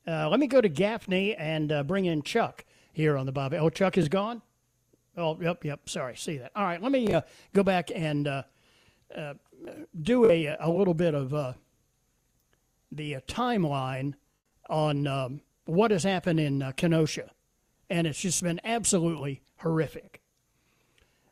Uh, 0.07 0.29
let 0.29 0.41
me 0.41 0.47
go 0.47 0.61
to 0.61 0.69
Gaffney 0.69 1.35
and 1.37 1.71
uh, 1.71 1.83
bring 1.83 2.05
in 2.05 2.23
Chuck 2.23 2.65
here 2.93 3.17
on 3.17 3.27
the 3.27 3.33
Bobby. 3.33 3.57
Oh, 3.57 3.71
Chuck 3.71 3.97
is 3.97 4.09
gone? 4.09 4.43
Oh, 5.17 5.39
yep, 5.41 5.65
yep. 5.65 5.89
Sorry, 5.89 6.17
see 6.17 6.39
that. 6.39 6.53
All 6.57 6.65
right, 6.65 6.83
let 6.83 6.91
me 6.91 7.13
uh, 7.13 7.21
go 7.53 7.63
back 7.63 7.91
and 7.95 8.27
uh, 8.27 8.43
uh, 9.15 9.35
do 10.01 10.31
a, 10.31 10.57
a 10.59 10.71
little 10.71 10.95
bit 10.95 11.15
of 11.15 11.35
uh, 11.35 11.53
the 12.91 13.17
uh, 13.17 13.21
timeline 13.29 14.15
on 14.71 15.07
um, 15.07 15.41
what 15.67 15.91
has 15.91 16.03
happened 16.05 16.41
in 16.41 16.63
uh, 16.63 16.73
Kenosha. 16.73 17.31
And 17.91 18.07
it's 18.07 18.21
just 18.21 18.43
been 18.43 18.61
absolutely 18.65 19.43
horrific. 19.57 20.21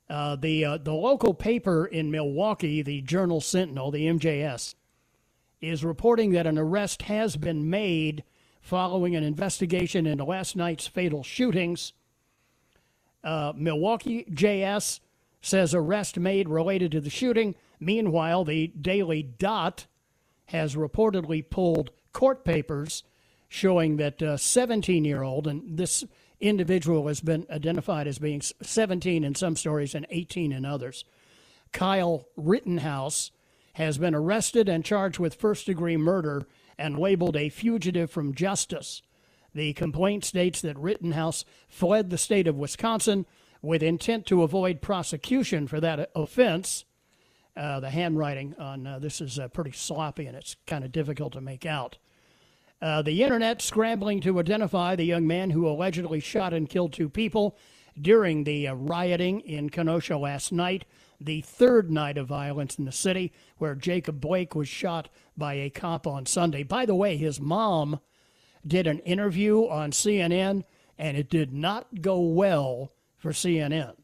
The, 0.08 0.80
the 0.82 0.92
local 0.92 1.32
paper 1.34 1.86
in 1.86 2.10
Milwaukee, 2.10 2.82
the 2.82 3.00
Journal 3.00 3.40
Sentinel, 3.40 3.92
the 3.92 4.06
MJS, 4.06 4.74
is 5.60 5.84
reporting 5.84 6.32
that 6.32 6.46
an 6.46 6.58
arrest 6.58 7.02
has 7.02 7.36
been 7.36 7.70
made 7.70 8.24
following 8.60 9.14
an 9.16 9.22
investigation 9.22 10.06
into 10.06 10.24
last 10.24 10.56
night's 10.56 10.86
fatal 10.86 11.22
shootings. 11.22 11.92
Uh, 13.22 13.52
Milwaukee 13.54 14.24
JS 14.30 15.00
says 15.42 15.74
arrest 15.74 16.18
made 16.18 16.48
related 16.48 16.92
to 16.92 17.00
the 17.00 17.10
shooting. 17.10 17.54
Meanwhile, 17.78 18.44
the 18.44 18.68
Daily 18.68 19.22
Dot 19.22 19.86
has 20.46 20.74
reportedly 20.74 21.48
pulled 21.48 21.90
court 22.12 22.44
papers 22.44 23.04
showing 23.48 23.96
that 23.96 24.22
17 24.38 25.04
year 25.04 25.22
old, 25.22 25.46
and 25.46 25.76
this 25.76 26.04
individual 26.40 27.08
has 27.08 27.20
been 27.20 27.46
identified 27.50 28.06
as 28.06 28.18
being 28.18 28.40
17 28.40 29.24
in 29.24 29.34
some 29.34 29.56
stories 29.56 29.94
and 29.94 30.06
18 30.10 30.52
in 30.52 30.64
others. 30.64 31.04
Kyle 31.72 32.26
Rittenhouse 32.36 33.30
has 33.74 33.98
been 33.98 34.14
arrested 34.14 34.68
and 34.68 34.84
charged 34.84 35.18
with 35.18 35.34
first 35.34 35.66
degree 35.66 35.96
murder 35.96 36.46
and 36.78 36.98
labeled 36.98 37.36
a 37.36 37.48
fugitive 37.48 38.10
from 38.10 38.34
justice. 38.34 39.02
The 39.54 39.72
complaint 39.72 40.24
states 40.24 40.60
that 40.60 40.78
Rittenhouse 40.78 41.44
fled 41.68 42.10
the 42.10 42.18
state 42.18 42.46
of 42.46 42.56
Wisconsin 42.56 43.26
with 43.62 43.82
intent 43.82 44.26
to 44.26 44.42
avoid 44.42 44.80
prosecution 44.80 45.66
for 45.66 45.80
that 45.80 46.10
offense. 46.14 46.84
Uh, 47.56 47.80
the 47.80 47.90
handwriting 47.90 48.54
on 48.58 48.86
uh, 48.86 48.98
this 48.98 49.20
is 49.20 49.38
uh, 49.38 49.48
pretty 49.48 49.72
sloppy 49.72 50.26
and 50.26 50.36
it's 50.36 50.56
kind 50.66 50.84
of 50.84 50.92
difficult 50.92 51.32
to 51.32 51.40
make 51.40 51.66
out. 51.66 51.98
Uh, 52.80 53.02
the 53.02 53.22
internet 53.22 53.60
scrambling 53.60 54.20
to 54.20 54.38
identify 54.38 54.96
the 54.96 55.04
young 55.04 55.26
man 55.26 55.50
who 55.50 55.68
allegedly 55.68 56.20
shot 56.20 56.54
and 56.54 56.70
killed 56.70 56.92
two 56.92 57.10
people 57.10 57.58
during 58.00 58.44
the 58.44 58.68
uh, 58.68 58.74
rioting 58.74 59.40
in 59.40 59.68
Kenosha 59.68 60.16
last 60.16 60.52
night, 60.52 60.86
the 61.20 61.42
third 61.42 61.90
night 61.90 62.16
of 62.16 62.28
violence 62.28 62.78
in 62.78 62.86
the 62.86 62.92
city, 62.92 63.32
where 63.58 63.74
Jacob 63.74 64.20
Blake 64.20 64.54
was 64.54 64.68
shot 64.68 65.10
by 65.36 65.54
a 65.54 65.68
cop 65.68 66.06
on 66.06 66.24
Sunday. 66.24 66.62
By 66.62 66.86
the 66.86 66.94
way, 66.94 67.18
his 67.18 67.40
mom 67.40 68.00
did 68.66 68.86
an 68.86 68.98
interview 69.00 69.66
on 69.68 69.90
CNN, 69.90 70.64
and 70.98 71.16
it 71.16 71.30
did 71.30 71.52
not 71.52 72.02
go 72.02 72.20
well 72.20 72.92
for 73.16 73.32
CNN. 73.32 73.94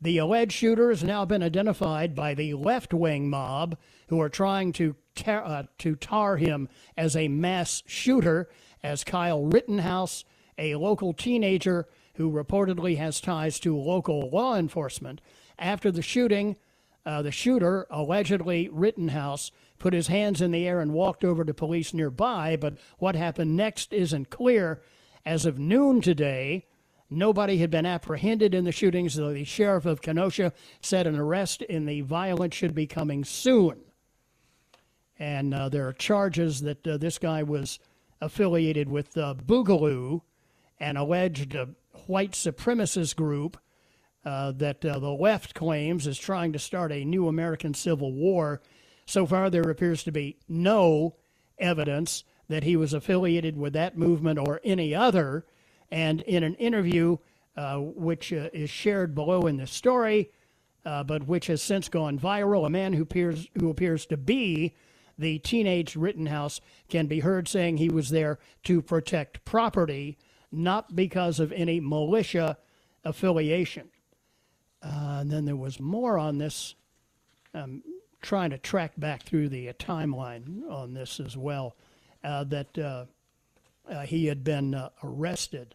The 0.00 0.18
alleged 0.18 0.52
shooter 0.52 0.88
has 0.88 1.04
now 1.04 1.24
been 1.24 1.42
identified 1.42 2.14
by 2.14 2.34
the 2.34 2.54
left 2.54 2.92
wing 2.92 3.30
mob 3.30 3.78
who 4.08 4.20
are 4.20 4.28
trying 4.28 4.72
to, 4.72 4.96
tar- 5.14 5.44
uh, 5.44 5.62
to 5.78 5.94
tar 5.94 6.36
him 6.38 6.68
as 6.96 7.14
a 7.14 7.28
mass 7.28 7.84
shooter, 7.86 8.48
as 8.82 9.04
Kyle 9.04 9.44
Rittenhouse, 9.44 10.24
a 10.58 10.74
local 10.74 11.12
teenager 11.12 11.86
who 12.14 12.32
reportedly 12.32 12.96
has 12.96 13.20
ties 13.20 13.60
to 13.60 13.76
local 13.76 14.28
law 14.30 14.56
enforcement. 14.56 15.20
After 15.58 15.92
the 15.92 16.02
shooting, 16.02 16.56
uh, 17.06 17.22
the 17.22 17.30
shooter, 17.30 17.86
allegedly 17.90 18.68
Rittenhouse, 18.72 19.52
put 19.82 19.92
his 19.92 20.06
hands 20.06 20.40
in 20.40 20.50
the 20.52 20.66
air 20.66 20.80
and 20.80 20.92
walked 20.92 21.24
over 21.24 21.44
to 21.44 21.52
police 21.52 21.92
nearby, 21.92 22.56
but 22.56 22.78
what 22.98 23.14
happened 23.14 23.56
next 23.56 23.92
isn't 23.92 24.30
clear. 24.30 24.82
As 25.24 25.44
of 25.44 25.58
noon 25.58 26.00
today, 26.00 26.66
Nobody 27.14 27.58
had 27.58 27.70
been 27.70 27.84
apprehended 27.84 28.54
in 28.54 28.64
the 28.64 28.72
shootings, 28.72 29.16
though 29.16 29.34
the 29.34 29.44
sheriff 29.44 29.84
of 29.84 30.00
Kenosha 30.00 30.54
said 30.80 31.06
an 31.06 31.18
arrest 31.18 31.60
in 31.60 31.84
the 31.84 32.00
violence 32.00 32.54
should 32.54 32.74
be 32.74 32.86
coming 32.86 33.22
soon. 33.22 33.80
And 35.18 35.52
uh, 35.52 35.68
there 35.68 35.86
are 35.86 35.92
charges 35.92 36.62
that 36.62 36.86
uh, 36.86 36.96
this 36.96 37.18
guy 37.18 37.42
was 37.42 37.78
affiliated 38.22 38.88
with 38.88 39.14
uh, 39.18 39.34
Boogaloo, 39.34 40.22
an 40.80 40.96
alleged 40.96 41.54
uh, 41.54 41.66
white 42.06 42.32
supremacist 42.32 43.14
group 43.14 43.58
uh, 44.24 44.52
that 44.52 44.82
uh, 44.82 44.98
the 44.98 45.10
left 45.10 45.54
claims 45.54 46.06
is 46.06 46.18
trying 46.18 46.54
to 46.54 46.58
start 46.58 46.92
a 46.92 47.04
new 47.04 47.28
American 47.28 47.74
Civil 47.74 48.12
War. 48.12 48.62
So 49.06 49.26
far, 49.26 49.50
there 49.50 49.62
appears 49.62 50.02
to 50.04 50.12
be 50.12 50.38
no 50.48 51.16
evidence 51.58 52.24
that 52.48 52.64
he 52.64 52.76
was 52.76 52.92
affiliated 52.92 53.56
with 53.56 53.72
that 53.72 53.96
movement 53.96 54.38
or 54.38 54.60
any 54.64 54.94
other. 54.94 55.46
And 55.90 56.20
in 56.22 56.42
an 56.42 56.54
interview, 56.56 57.18
uh, 57.56 57.78
which 57.78 58.32
uh, 58.32 58.48
is 58.52 58.70
shared 58.70 59.14
below 59.14 59.46
in 59.46 59.56
the 59.56 59.66
story, 59.66 60.30
uh, 60.84 61.04
but 61.04 61.26
which 61.26 61.46
has 61.46 61.62
since 61.62 61.88
gone 61.88 62.18
viral, 62.18 62.66
a 62.66 62.70
man 62.70 62.92
who 62.92 63.02
appears 63.02 63.48
who 63.58 63.70
appears 63.70 64.06
to 64.06 64.16
be 64.16 64.74
the 65.18 65.38
teenage 65.38 65.94
Rittenhouse 65.94 66.60
can 66.88 67.06
be 67.06 67.20
heard 67.20 67.46
saying 67.46 67.76
he 67.76 67.90
was 67.90 68.10
there 68.10 68.38
to 68.64 68.82
protect 68.82 69.44
property, 69.44 70.18
not 70.50 70.96
because 70.96 71.38
of 71.38 71.52
any 71.52 71.80
militia 71.80 72.58
affiliation. 73.04 73.90
Uh, 74.82 75.18
and 75.20 75.30
then 75.30 75.44
there 75.44 75.56
was 75.56 75.78
more 75.78 76.18
on 76.18 76.38
this. 76.38 76.74
I'm 77.54 77.82
trying 78.22 78.50
to 78.50 78.58
track 78.58 78.92
back 78.96 79.24
through 79.24 79.48
the 79.48 79.68
uh, 79.68 79.72
timeline 79.74 80.62
on 80.70 80.94
this 80.94 81.20
as 81.20 81.36
well. 81.36 81.76
Uh, 82.24 82.44
that 82.44 82.78
uh, 82.78 83.04
uh, 83.90 84.02
he 84.02 84.26
had 84.26 84.44
been 84.44 84.74
uh, 84.74 84.90
arrested. 85.02 85.74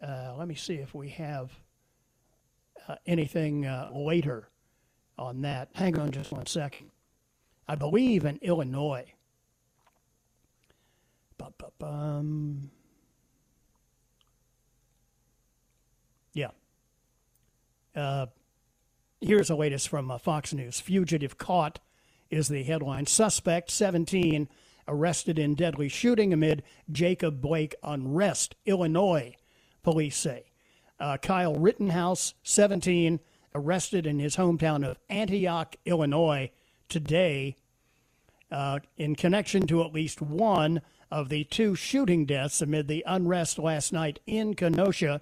Let 0.00 0.48
me 0.48 0.54
see 0.54 0.74
if 0.74 0.94
we 0.94 1.10
have 1.10 1.50
anything 3.06 3.68
later 3.92 4.48
on 5.18 5.42
that. 5.42 5.68
Hang 5.74 5.98
on 5.98 6.10
just 6.10 6.32
one 6.32 6.46
second. 6.46 6.90
I 7.68 7.74
believe 7.74 8.24
in 8.24 8.38
Illinois. 8.42 9.12
Ba-ba-bum. 11.38 12.70
Yeah. 16.32 16.50
Here's 19.24 19.48
the 19.48 19.56
latest 19.56 19.88
from 19.88 20.10
uh, 20.10 20.18
Fox 20.18 20.52
News. 20.52 20.80
Fugitive 20.80 21.38
caught 21.38 21.78
is 22.28 22.48
the 22.48 22.64
headline. 22.64 23.06
Suspect 23.06 23.70
17 23.70 24.48
arrested 24.88 25.38
in 25.38 25.54
deadly 25.54 25.88
shooting 25.88 26.32
amid 26.32 26.64
Jacob 26.90 27.40
Blake 27.40 27.76
unrest. 27.84 28.56
Illinois, 28.66 29.36
police 29.84 30.16
say. 30.16 30.46
Uh, 30.98 31.18
Kyle 31.18 31.54
Rittenhouse, 31.54 32.34
17, 32.42 33.20
arrested 33.54 34.06
in 34.08 34.18
his 34.18 34.36
hometown 34.36 34.84
of 34.84 34.98
Antioch, 35.08 35.76
Illinois 35.86 36.50
today. 36.88 37.56
uh, 38.50 38.80
in 38.96 39.14
connection 39.16 39.66
to 39.66 39.82
at 39.82 39.94
least 39.94 40.20
one 40.20 40.82
of 41.10 41.28
the 41.28 41.44
two 41.44 41.74
shooting 41.74 42.26
deaths 42.26 42.60
amid 42.60 42.88
the 42.88 43.04
unrest 43.06 43.58
last 43.58 43.92
night 43.92 44.20
in 44.26 44.54
Kenosha. 44.54 45.20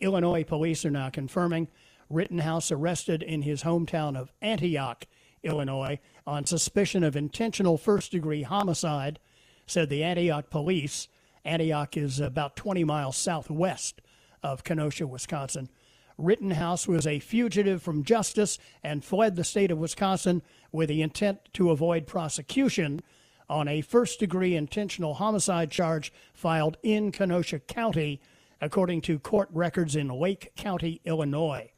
Illinois 0.00 0.44
police 0.44 0.84
are 0.84 0.90
now 0.90 1.10
confirming 1.10 1.68
Rittenhouse 2.12 2.70
arrested 2.70 3.22
in 3.22 3.42
his 3.42 3.62
hometown 3.62 4.16
of 4.16 4.32
Antioch, 4.42 5.06
Illinois, 5.42 5.98
on 6.26 6.44
suspicion 6.44 7.02
of 7.02 7.16
intentional 7.16 7.78
first 7.78 8.12
degree 8.12 8.42
homicide, 8.42 9.18
said 9.66 9.88
the 9.88 10.04
Antioch 10.04 10.50
police. 10.50 11.08
Antioch 11.44 11.96
is 11.96 12.20
about 12.20 12.54
20 12.54 12.84
miles 12.84 13.16
southwest 13.16 14.02
of 14.42 14.62
Kenosha, 14.62 15.06
Wisconsin. 15.06 15.70
Rittenhouse 16.18 16.86
was 16.86 17.06
a 17.06 17.18
fugitive 17.18 17.82
from 17.82 18.04
justice 18.04 18.58
and 18.82 19.04
fled 19.04 19.34
the 19.34 19.42
state 19.42 19.70
of 19.70 19.78
Wisconsin 19.78 20.42
with 20.70 20.90
the 20.90 21.00
intent 21.02 21.40
to 21.54 21.70
avoid 21.70 22.06
prosecution 22.06 23.00
on 23.48 23.68
a 23.68 23.80
first 23.80 24.20
degree 24.20 24.54
intentional 24.54 25.14
homicide 25.14 25.70
charge 25.70 26.12
filed 26.34 26.76
in 26.82 27.10
Kenosha 27.10 27.58
County, 27.58 28.20
according 28.60 29.00
to 29.02 29.18
court 29.18 29.48
records 29.52 29.96
in 29.96 30.08
Lake 30.08 30.52
County, 30.56 31.00
Illinois. 31.04 31.70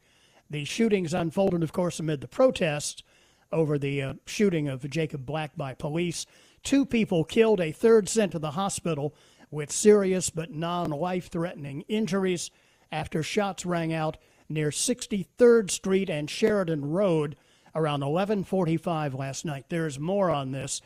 The 0.49 0.65
shootings 0.65 1.13
unfolded, 1.13 1.63
of 1.63 1.73
course, 1.73 1.99
amid 1.99 2.21
the 2.21 2.27
protests 2.27 3.03
over 3.51 3.77
the 3.77 4.01
uh, 4.01 4.13
shooting 4.25 4.67
of 4.67 4.89
Jacob 4.89 5.25
Blake 5.25 5.51
by 5.55 5.73
police. 5.73 6.25
Two 6.63 6.85
people 6.85 7.23
killed, 7.23 7.61
a 7.61 7.71
third 7.71 8.09
sent 8.09 8.31
to 8.33 8.39
the 8.39 8.51
hospital 8.51 9.15
with 9.51 9.71
serious 9.71 10.29
but 10.29 10.51
non 10.51 10.89
life 10.89 11.29
threatening 11.29 11.83
injuries 11.87 12.51
after 12.91 13.23
shots 13.23 13.65
rang 13.65 13.93
out 13.93 14.17
near 14.49 14.69
63rd 14.69 15.71
Street 15.71 16.09
and 16.09 16.29
Sheridan 16.29 16.85
Road 16.91 17.35
around 17.73 18.01
11:45 18.01 19.13
last 19.13 19.45
night. 19.45 19.65
There's 19.69 19.99
more 19.99 20.29
on 20.29 20.51
this, 20.51 20.81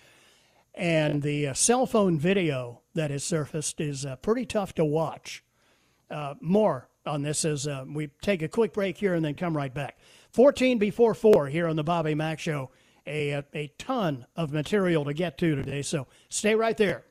and 0.73 1.21
the 1.21 1.47
uh, 1.47 1.53
cell 1.53 1.85
phone 1.85 2.17
video 2.17 2.81
that 2.93 3.11
has 3.11 3.23
surfaced 3.23 3.79
is 3.79 4.05
uh, 4.05 4.15
pretty 4.17 4.45
tough 4.45 4.73
to 4.75 4.85
watch. 4.85 5.43
Uh, 6.09 6.35
more 6.41 6.88
on 7.09 7.21
this 7.21 7.43
as 7.43 7.67
uh, 7.67 7.83
we 7.87 8.07
take 8.21 8.41
a 8.41 8.47
quick 8.47 8.73
break 8.73 8.97
here 8.97 9.15
and 9.15 9.25
then 9.25 9.33
come 9.33 9.55
right 9.55 9.73
back. 9.73 9.97
14 10.31 10.77
before 10.77 11.13
4 11.13 11.47
here 11.47 11.67
on 11.67 11.75
the 11.75 11.83
Bobby 11.83 12.15
Mack 12.15 12.39
Show. 12.39 12.69
A, 13.07 13.31
a, 13.31 13.45
a 13.55 13.67
ton 13.79 14.27
of 14.35 14.51
material 14.51 15.03
to 15.05 15.13
get 15.13 15.37
to 15.39 15.55
today, 15.55 15.81
so 15.81 16.05
stay 16.29 16.53
right 16.53 16.77
there. 16.77 17.05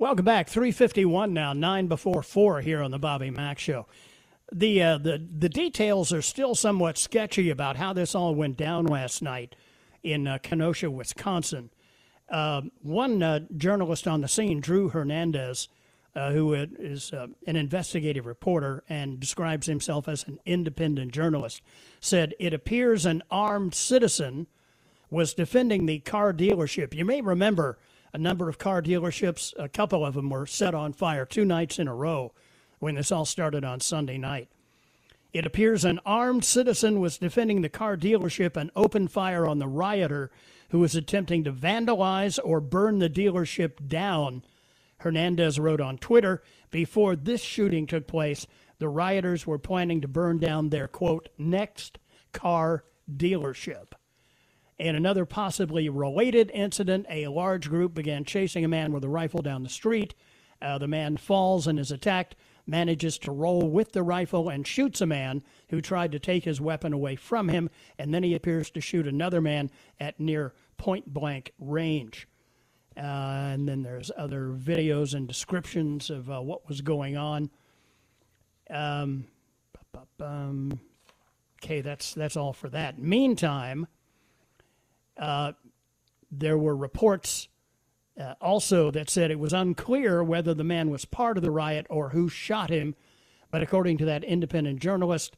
Welcome 0.00 0.24
back. 0.24 0.48
351 0.48 1.32
now, 1.32 1.52
9 1.52 1.86
before 1.86 2.20
4 2.20 2.62
here 2.62 2.82
on 2.82 2.90
the 2.90 2.98
Bobby 2.98 3.30
Mack 3.30 3.60
Show. 3.60 3.86
The, 4.52 4.82
uh, 4.82 4.98
the, 4.98 5.24
the 5.38 5.48
details 5.48 6.12
are 6.12 6.20
still 6.20 6.56
somewhat 6.56 6.98
sketchy 6.98 7.48
about 7.48 7.76
how 7.76 7.92
this 7.92 8.12
all 8.12 8.34
went 8.34 8.56
down 8.56 8.86
last 8.86 9.22
night 9.22 9.54
in 10.02 10.26
uh, 10.26 10.38
Kenosha, 10.42 10.90
Wisconsin. 10.90 11.70
Uh, 12.28 12.62
one 12.82 13.22
uh, 13.22 13.40
journalist 13.56 14.08
on 14.08 14.20
the 14.20 14.26
scene, 14.26 14.58
Drew 14.58 14.88
Hernandez, 14.88 15.68
uh, 16.16 16.32
who 16.32 16.54
is 16.54 17.12
uh, 17.12 17.28
an 17.46 17.54
investigative 17.54 18.26
reporter 18.26 18.82
and 18.88 19.20
describes 19.20 19.68
himself 19.68 20.08
as 20.08 20.24
an 20.24 20.40
independent 20.44 21.12
journalist, 21.12 21.62
said 22.00 22.34
it 22.40 22.52
appears 22.52 23.06
an 23.06 23.22
armed 23.30 23.76
citizen 23.76 24.48
was 25.08 25.34
defending 25.34 25.86
the 25.86 26.00
car 26.00 26.32
dealership. 26.32 26.94
You 26.94 27.04
may 27.04 27.20
remember 27.20 27.78
a 28.14 28.18
number 28.18 28.48
of 28.48 28.58
car 28.58 28.80
dealerships, 28.80 29.52
a 29.58 29.68
couple 29.68 30.06
of 30.06 30.14
them 30.14 30.30
were 30.30 30.46
set 30.46 30.72
on 30.72 30.92
fire 30.92 31.26
two 31.26 31.44
nights 31.44 31.80
in 31.80 31.88
a 31.88 31.94
row 31.94 32.32
when 32.78 32.94
this 32.94 33.10
all 33.10 33.24
started 33.24 33.64
on 33.64 33.80
Sunday 33.80 34.16
night. 34.16 34.48
It 35.32 35.44
appears 35.44 35.84
an 35.84 35.98
armed 36.06 36.44
citizen 36.44 37.00
was 37.00 37.18
defending 37.18 37.62
the 37.62 37.68
car 37.68 37.96
dealership 37.96 38.56
and 38.56 38.70
opened 38.76 39.10
fire 39.10 39.44
on 39.44 39.58
the 39.58 39.66
rioter 39.66 40.30
who 40.70 40.78
was 40.78 40.94
attempting 40.94 41.42
to 41.42 41.52
vandalize 41.52 42.38
or 42.42 42.60
burn 42.60 43.00
the 43.00 43.10
dealership 43.10 43.88
down. 43.88 44.44
Hernandez 44.98 45.58
wrote 45.58 45.80
on 45.80 45.98
Twitter 45.98 46.40
before 46.70 47.16
this 47.16 47.42
shooting 47.42 47.84
took 47.84 48.06
place, 48.06 48.46
the 48.78 48.88
rioters 48.88 49.44
were 49.44 49.58
planning 49.58 50.00
to 50.00 50.08
burn 50.08 50.38
down 50.38 50.68
their 50.68 50.86
quote 50.86 51.30
next 51.36 51.98
car 52.32 52.84
dealership. 53.12 53.88
In 54.78 54.96
another 54.96 55.24
possibly 55.24 55.88
related 55.88 56.50
incident, 56.52 57.06
a 57.08 57.28
large 57.28 57.68
group 57.68 57.94
began 57.94 58.24
chasing 58.24 58.64
a 58.64 58.68
man 58.68 58.92
with 58.92 59.04
a 59.04 59.08
rifle 59.08 59.40
down 59.40 59.62
the 59.62 59.68
street. 59.68 60.14
Uh, 60.60 60.78
the 60.78 60.88
man 60.88 61.16
falls 61.16 61.66
and 61.66 61.78
is 61.78 61.92
attacked, 61.92 62.34
manages 62.66 63.18
to 63.18 63.30
roll 63.30 63.68
with 63.68 63.92
the 63.92 64.02
rifle 64.02 64.48
and 64.48 64.66
shoots 64.66 65.00
a 65.00 65.06
man 65.06 65.42
who 65.68 65.80
tried 65.80 66.10
to 66.12 66.18
take 66.18 66.44
his 66.44 66.60
weapon 66.60 66.92
away 66.92 67.14
from 67.14 67.48
him, 67.48 67.70
and 67.98 68.12
then 68.12 68.22
he 68.22 68.34
appears 68.34 68.70
to 68.70 68.80
shoot 68.80 69.06
another 69.06 69.40
man 69.40 69.70
at 70.00 70.18
near 70.18 70.54
point 70.76 71.12
blank 71.12 71.52
range. 71.58 72.26
Uh, 72.96 73.00
and 73.52 73.68
then 73.68 73.82
there's 73.82 74.10
other 74.16 74.48
videos 74.48 75.14
and 75.14 75.28
descriptions 75.28 76.10
of 76.10 76.30
uh, 76.30 76.40
what 76.40 76.66
was 76.68 76.80
going 76.80 77.16
on. 77.16 77.50
Um, 78.70 79.26
okay, 81.62 81.80
that's 81.80 82.14
that's 82.14 82.36
all 82.36 82.52
for 82.52 82.68
that. 82.70 82.98
Meantime, 82.98 83.86
uh, 85.16 85.52
there 86.30 86.58
were 86.58 86.76
reports 86.76 87.48
uh, 88.20 88.34
also 88.40 88.90
that 88.90 89.10
said 89.10 89.30
it 89.30 89.38
was 89.38 89.52
unclear 89.52 90.22
whether 90.22 90.54
the 90.54 90.64
man 90.64 90.90
was 90.90 91.04
part 91.04 91.36
of 91.36 91.42
the 91.42 91.50
riot 91.50 91.86
or 91.90 92.10
who 92.10 92.28
shot 92.28 92.70
him. 92.70 92.94
But 93.50 93.62
according 93.62 93.98
to 93.98 94.04
that 94.04 94.24
independent 94.24 94.80
journalist, 94.80 95.36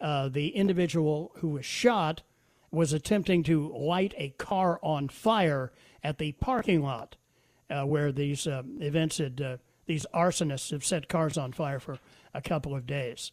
uh, 0.00 0.28
the 0.28 0.48
individual 0.48 1.32
who 1.36 1.48
was 1.48 1.64
shot 1.64 2.22
was 2.70 2.92
attempting 2.92 3.42
to 3.44 3.68
light 3.68 4.14
a 4.16 4.30
car 4.30 4.80
on 4.82 5.08
fire 5.08 5.72
at 6.02 6.18
the 6.18 6.32
parking 6.32 6.82
lot 6.82 7.16
uh, 7.70 7.84
where 7.84 8.10
these 8.10 8.46
uh, 8.46 8.62
events 8.80 9.18
had, 9.18 9.60
these 9.86 10.06
arsonists 10.14 10.70
have 10.70 10.84
set 10.84 11.08
cars 11.08 11.38
on 11.38 11.52
fire 11.52 11.78
for 11.78 11.98
a 12.34 12.42
couple 12.42 12.74
of 12.74 12.86
days. 12.86 13.32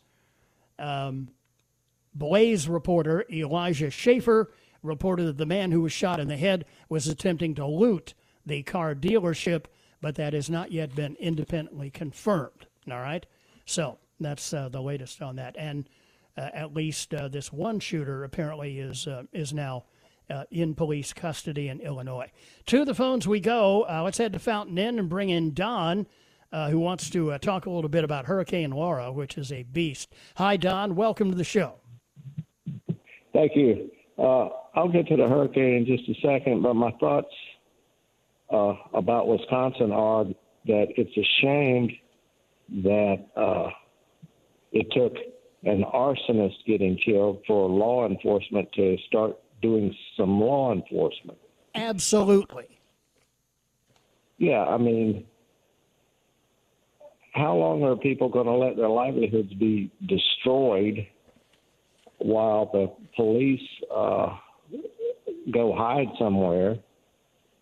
Um, 0.78 1.30
Blaze 2.14 2.68
reporter 2.68 3.26
Elijah 3.32 3.90
Schaffer 3.90 4.52
reported 4.84 5.26
that 5.26 5.38
the 5.38 5.46
man 5.46 5.72
who 5.72 5.82
was 5.82 5.92
shot 5.92 6.20
in 6.20 6.28
the 6.28 6.38
head 6.38 6.66
was 6.90 7.08
attempting 7.08 7.56
to 7.56 7.66
loot 7.66 8.14
the 8.46 8.64
car 8.64 8.96
dealership, 8.96 9.66
but 10.02 10.16
that 10.16 10.34
has 10.34 10.50
not 10.50 10.72
yet 10.72 10.96
been 10.96 11.16
independently 11.20 11.90
confirmed. 11.90 12.68
All 12.90 13.00
right? 13.00 13.26
So 13.66 14.00
that's 14.20 14.54
uh, 14.54 14.70
the 14.70 14.82
latest 14.82 15.22
on 15.22 15.36
that. 15.38 15.56
And 15.58 15.88
uh, 16.38 16.50
at 16.54 16.74
least 16.74 17.14
uh, 17.14 17.28
this 17.28 17.52
one 17.52 17.80
shooter 17.80 18.24
apparently 18.24 18.80
is, 18.80 19.08
uh, 19.08 19.24
is 19.32 19.54
now 19.54 19.86
uh, 20.30 20.46
in 20.50 20.74
police 20.74 21.14
custody 21.14 21.68
in 21.68 21.82
Illinois. 21.82 22.32
To 22.68 22.86
the 22.86 22.96
phones 22.96 23.28
we 23.28 23.40
go. 23.40 23.84
Uh, 23.84 24.02
let's 24.04 24.18
head 24.18 24.34
to 24.34 24.40
Fountain 24.40 24.78
Inn 24.78 24.98
and 24.98 25.10
bring 25.10 25.30
in 25.30 25.54
Don. 25.54 26.08
who 26.52 26.80
wants 26.80 27.10
to 27.10 27.38
talk 27.40 27.66
a 27.66 27.70
little 27.70 27.90
bit 27.90 28.04
about 28.04 28.26
Hurricane 28.26 28.72
Laura, 28.72 29.12
which 29.12 29.38
is 29.38 29.52
a 29.52 29.64
beast? 29.64 30.14
Hi, 30.36 30.58
Don. 30.58 30.96
Welcome 30.96 31.32
to 31.32 31.38
the 31.38 31.44
show. 31.44 31.76
Thank 33.34 33.56
you. 33.56 33.90
Uh, 34.22 34.50
I'll 34.76 34.92
get 34.92 35.08
to 35.08 35.16
the 35.16 35.28
hurricane 35.28 35.76
in 35.78 35.86
just 35.86 36.08
a 36.08 36.14
second, 36.22 36.62
but 36.62 36.76
my 36.76 36.92
thoughts 37.00 37.34
uh, 38.54 38.74
about 38.94 39.28
Wisconsin 39.28 39.92
are 39.92 40.26
that 40.66 40.88
it's 40.96 41.18
a 41.18 41.42
shame 41.42 41.90
that 42.84 43.26
uh, 43.36 43.70
it 44.72 44.88
took 44.92 45.14
an 45.64 45.84
arsonist 45.94 46.56
getting 46.68 46.98
killed 47.04 47.42
for 47.48 47.68
law 47.68 48.08
enforcement 48.08 48.72
to 48.74 48.96
start 49.08 49.38
doing 49.62 49.94
some 50.18 50.40
law 50.40 50.72
enforcement. 50.72 51.38
Absolutely. 51.74 52.68
Yeah, 54.38 54.64
I 54.64 54.78
mean, 54.78 55.26
how 57.34 57.56
long 57.56 57.84
are 57.84 57.96
people 57.96 58.30
going 58.30 58.48
to 58.48 58.54
let 58.54 58.76
their 58.76 58.90
livelihoods 58.90 59.54
be 59.54 59.92
destroyed 60.08 61.08
while 62.24 62.70
the 62.72 62.92
police 63.16 63.68
uh, 63.94 64.38
go 65.52 65.76
hide 65.76 66.08
somewhere 66.20 66.78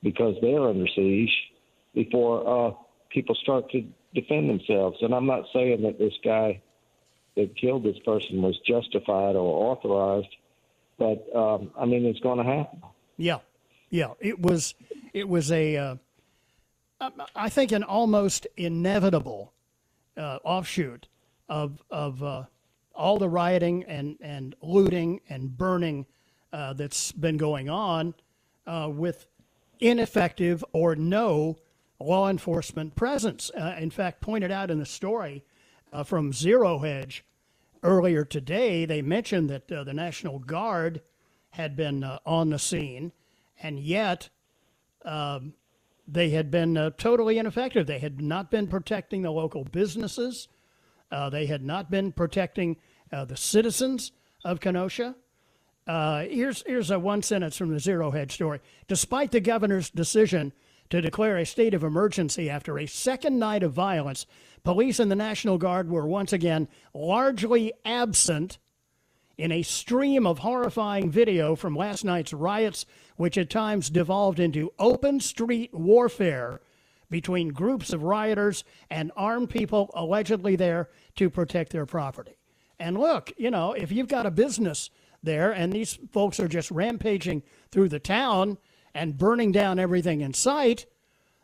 because 0.04 0.36
they're 0.42 0.68
under 0.68 0.88
siege 0.96 1.32
before 1.94 2.70
uh, 2.70 2.74
people 3.10 3.36
start 3.36 3.70
to 3.72 3.84
defend 4.14 4.50
themselves? 4.50 4.98
And 5.02 5.14
I'm 5.14 5.26
not 5.26 5.46
saying 5.54 5.82
that 5.84 5.98
this 5.98 6.14
guy 6.24 6.62
that 7.36 7.56
killed 7.56 7.84
this 7.84 7.98
person 8.06 8.42
was 8.42 8.58
justified 8.68 9.36
or 9.36 9.72
authorized, 9.72 10.36
but 10.98 11.26
um, 11.36 11.72
I 11.80 11.86
mean, 11.86 12.06
it's 12.06 12.20
going 12.20 12.38
to 12.38 12.44
happen. 12.44 12.82
Yeah, 13.18 13.40
yeah. 13.90 14.14
It 14.20 14.40
was 14.40 14.76
it 15.14 15.28
was 15.28 15.52
a 15.52 15.78
uh, 15.78 15.96
I 17.36 17.50
think 17.50 17.72
an 17.72 17.84
almost 17.84 18.48
inevitable 18.58 19.54
uh, 20.18 20.40
offshoot 20.44 21.08
of 21.48 21.82
of 21.90 22.22
uh, 22.22 22.44
all 23.00 23.18
the 23.18 23.30
rioting 23.30 23.84
and 23.86 24.18
and 24.22 24.56
looting 24.62 25.22
and 25.30 25.58
burning 25.58 26.06
uh, 26.52 26.74
that's 26.74 27.12
been 27.12 27.38
going 27.38 27.70
on 27.70 28.14
uh, 28.68 28.90
with 28.92 29.28
ineffective 29.80 30.64
or 30.74 30.96
no 30.96 31.58
law 32.00 32.30
enforcement 32.30 32.96
presence. 32.96 33.50
Uh, 33.58 33.76
in 33.80 33.90
fact, 33.90 34.22
pointed 34.22 34.52
out 34.52 34.70
in 34.70 34.80
the 34.80 34.86
story 34.86 35.44
uh, 35.94 36.04
from 36.04 36.34
Zero 36.34 36.80
Hedge 36.80 37.24
earlier 37.82 38.26
today, 38.26 38.86
they 38.86 39.02
mentioned 39.02 39.50
that 39.50 39.68
the 39.70 39.94
National 39.94 40.40
Guard 40.40 41.02
had 41.52 41.76
been 41.76 42.04
on 42.26 42.50
the 42.50 42.60
scene, 42.60 43.12
and 43.62 43.80
yet. 43.80 44.30
Um, 45.06 45.54
they 46.12 46.32
had 46.32 46.50
been 46.50 46.76
uh, 46.76 46.90
totally 46.98 47.38
ineffective. 47.38 47.86
They 47.86 48.00
had 48.00 48.20
not 48.20 48.50
been 48.50 48.68
protecting 48.68 49.22
the 49.22 49.32
local 49.32 49.64
businesses. 49.64 50.48
Uh, 51.12 51.30
they 51.30 51.46
had 51.46 51.64
not 51.64 51.92
been 51.92 52.12
protecting 52.12 52.78
uh, 53.12 53.26
the 53.26 53.38
citizens 53.38 54.12
of 54.44 54.60
Kenosha. 54.60 55.16
Uh, 55.88 56.24
here's 56.24 56.64
here's 56.68 56.92
a 56.92 57.00
one 57.00 57.24
sentence 57.24 57.58
from 57.58 57.74
the 57.74 57.80
Zero 57.80 58.12
Hedge 58.12 58.34
story. 58.34 58.60
Despite 58.88 59.32
the 59.32 59.40
governor's 59.40 59.90
decision 59.90 60.54
to 60.90 61.02
declare 61.02 61.38
a 61.38 61.46
state 61.46 61.74
of 61.74 61.84
emergency 61.84 62.50
after 62.50 62.78
a 62.78 62.86
second 62.86 63.40
night 63.40 63.64
of 63.64 63.74
violence, 63.74 64.26
police 64.64 65.00
and 65.00 65.10
the 65.10 65.16
National 65.16 65.58
Guard 65.58 65.90
were 65.90 66.08
once 66.08 66.34
again 66.34 66.68
largely 66.94 67.74
absent 67.86 68.58
in 69.38 69.52
a 69.52 69.62
stream 69.62 70.28
of 70.28 70.40
horrifying 70.40 71.10
video 71.10 71.56
from 71.56 71.76
last 71.76 72.04
night's 72.04 72.34
riots, 72.34 72.86
which 73.16 73.38
at 73.38 73.50
times 73.50 73.90
devolved 73.90 74.40
into 74.40 74.74
open 74.78 75.20
street 75.20 75.74
warfare 75.74 76.60
between 77.10 77.50
groups 77.50 77.94
of 77.94 78.04
rioters 78.04 78.64
and 78.90 79.12
armed 79.16 79.50
people 79.50 79.90
allegedly 79.94 80.56
there 80.56 80.90
to 81.16 81.30
protect 81.30 81.72
their 81.72 81.86
property. 81.86 82.39
And 82.80 82.98
look, 82.98 83.32
you 83.38 83.52
know, 83.52 83.74
if 83.74 83.92
you've 83.92 84.08
got 84.08 84.26
a 84.26 84.32
business 84.32 84.90
there 85.22 85.52
and 85.52 85.74
these 85.74 86.00
folks 86.12 86.40
are 86.40 86.48
just 86.48 86.72
rampaging 86.72 87.44
through 87.72 87.90
the 87.90 88.00
town 88.00 88.58
and 88.94 89.18
burning 89.18 89.52
down 89.52 89.80
everything 89.80 90.22
in 90.22 90.34
sight, 90.34 90.86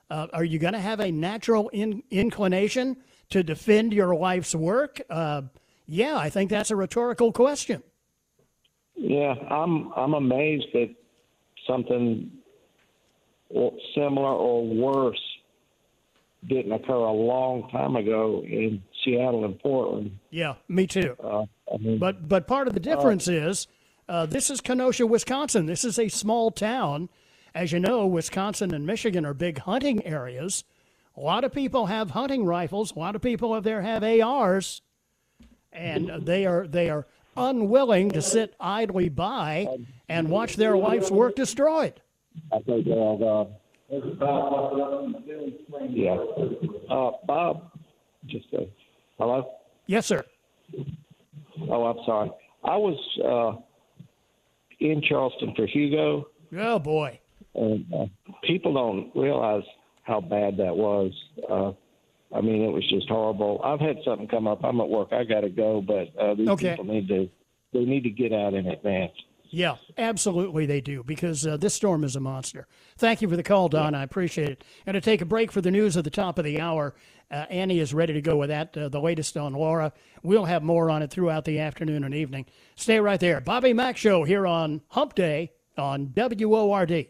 uh, 0.10 0.28
are 0.34 0.44
you 0.44 0.60
going 0.60 0.74
to 0.74 0.80
have 0.80 1.00
a 1.00 1.12
natural 1.12 1.70
in- 1.70 2.04
inclination 2.10 2.98
to 3.30 3.44
defend 3.44 3.94
your 3.94 4.14
wife's 4.14 4.56
work? 4.56 5.02
Uh, 5.10 5.44
yeah, 5.88 6.18
I 6.18 6.30
think 6.30 6.50
that's 6.50 6.72
a 6.72 6.76
rhetorical 6.76 7.32
question. 7.32 7.84
Yeah, 8.96 9.34
I'm 9.50 9.92
I'm 9.94 10.14
amazed 10.14 10.68
that 10.74 10.90
something 11.68 12.32
similar 13.94 14.34
or 14.34 14.66
worse 14.66 15.22
didn't 16.48 16.72
occur 16.72 16.94
a 16.94 17.12
long 17.12 17.70
time 17.72 17.96
ago 17.96 18.44
in 18.46 18.82
Seattle 19.06 19.46
and 19.46 19.60
Portland. 19.60 20.18
Yeah, 20.32 20.56
me 20.68 20.88
too. 20.88 21.16
Uh, 21.24 21.46
I 21.74 21.78
mean, 21.78 22.00
but 22.00 22.28
but 22.28 22.48
part 22.48 22.68
of 22.68 22.74
the 22.74 22.80
difference 22.80 23.28
uh, 23.28 23.34
is 23.34 23.68
uh, 24.10 24.26
this 24.26 24.50
is 24.50 24.60
Kenosha, 24.60 25.06
Wisconsin. 25.06 25.66
This 25.68 25.86
is 25.86 25.98
a 25.98 26.10
small 26.10 26.52
town. 26.52 27.10
As 27.54 27.72
you 27.72 27.80
know, 27.80 28.06
Wisconsin 28.06 28.74
and 28.74 28.86
Michigan 28.86 29.26
are 29.26 29.34
big 29.34 29.60
hunting 29.60 30.06
areas. 30.06 30.66
A 31.16 31.22
lot 31.22 31.46
of 31.46 31.54
people 31.54 31.86
have 31.86 32.12
hunting 32.12 32.44
rifles. 32.44 32.94
A 32.94 33.00
lot 33.00 33.16
of 33.16 33.22
people 33.22 33.54
up 33.54 33.64
there 33.64 33.82
have 33.82 34.04
ARs 34.04 34.82
and 35.76 36.26
they 36.26 36.46
are 36.46 36.68
they 36.68 36.90
are 36.90 37.06
unwilling 37.38 38.10
to 38.12 38.22
sit 38.22 38.56
idly 38.60 39.10
by 39.10 39.68
and 40.08 40.30
watch 40.30 40.56
their 40.56 40.78
life's 40.78 41.12
work 41.12 41.36
destroyed. 41.36 42.02
I 42.52 42.60
think 42.60 42.88
uh, 42.88 43.46
yeah. 45.90 46.16
Uh, 46.90 47.12
Bob, 47.26 47.72
just 48.26 48.48
uh, 48.54 48.62
hello. 49.26 49.52
Yes, 49.88 50.06
sir. 50.06 50.24
Oh, 51.70 51.86
I'm 51.86 52.06
sorry. 52.06 52.32
I 52.64 52.78
was 52.78 52.98
uh, 53.24 54.06
in 54.80 55.02
Charleston 55.02 55.54
for 55.56 55.66
Hugo. 55.66 56.28
Oh 56.58 56.80
boy. 56.80 57.20
And 57.56 57.86
uh, 57.94 58.06
people 58.44 58.74
don't 58.74 59.12
realize 59.16 59.64
how 60.04 60.22
bad 60.22 60.58
that 60.58 60.76
was. 60.76 61.12
Uh, 61.50 61.72
I 62.36 62.42
mean, 62.42 62.64
it 62.64 62.72
was 62.72 62.88
just 62.90 63.08
horrible. 63.08 63.62
I've 63.64 63.80
had 63.80 63.98
something 64.04 64.28
come 64.28 64.48
up. 64.48 64.64
I'm 64.64 64.82
at 64.82 64.90
work. 64.90 65.10
I 65.12 65.24
got 65.24 65.42
to 65.42 65.50
go, 65.50 65.82
but 65.82 66.16
uh, 66.22 66.36
these 66.36 66.50
okay. 66.50 66.72
people 66.72 66.86
need 66.86 67.08
to 67.08 67.30
they 67.74 67.86
need 67.86 68.04
to 68.04 68.10
get 68.10 68.32
out 68.32 68.54
in 68.54 68.68
advance. 68.68 69.14
Yeah, 69.50 69.76
absolutely 69.98 70.66
they 70.66 70.82
do 70.82 71.04
because 71.04 71.46
uh, 71.46 71.58
this 71.58 71.74
storm 71.74 72.04
is 72.04 72.16
a 72.16 72.20
monster. 72.20 72.68
Thank 72.98 73.22
you 73.22 73.30
for 73.30 73.36
the 73.36 73.44
call, 73.44 73.70
Don. 73.70 73.94
Yeah. 73.94 74.00
I 74.00 74.04
appreciate 74.04 74.50
it. 74.50 74.64
And 74.86 74.96
to 74.96 75.02
take 75.02 75.22
a 75.22 75.26
break 75.26 75.52
for 75.52 75.62
the 75.62 75.72
news 75.72 75.98
at 75.98 76.04
the 76.04 76.10
top 76.10 76.38
of 76.38 76.46
the 76.46 76.60
hour. 76.60 76.96
Uh, 77.32 77.46
Annie 77.50 77.80
is 77.80 77.92
ready 77.92 78.14
to 78.14 78.22
go 78.22 78.38
with 78.38 78.50
that, 78.50 78.78
uh, 78.78 78.88
the 78.88 79.02
latest 79.02 79.36
on 79.36 79.54
Laura. 79.54 79.92
We'll 80.22 80.46
have 80.46 80.62
more 80.62 80.92
on 80.92 81.02
it 81.02 81.10
throughout 81.10 81.44
the 81.44 81.60
afternoon 81.60 82.04
and 82.04 82.14
evening. 82.14 82.46
Stay 82.76 83.00
right 83.00 83.20
there. 83.20 83.42
Bobby 83.42 83.74
Mack 83.74 83.98
Show 83.98 84.24
here 84.26 84.46
on 84.46 84.82
Hump 84.90 85.16
Day 85.16 85.52
on 85.76 86.14
WORD. 86.16 87.08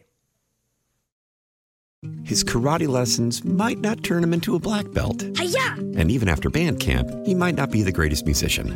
His 2.23 2.43
karate 2.43 2.87
lessons 2.87 3.43
might 3.43 3.79
not 3.79 4.03
turn 4.03 4.23
him 4.23 4.33
into 4.33 4.55
a 4.55 4.59
black 4.59 4.91
belt. 4.93 5.23
Hi-ya! 5.37 5.75
And 5.97 6.11
even 6.11 6.29
after 6.29 6.49
band 6.49 6.79
camp, 6.79 7.09
he 7.25 7.35
might 7.35 7.55
not 7.55 7.71
be 7.71 7.81
the 7.81 7.91
greatest 7.91 8.25
musician. 8.25 8.75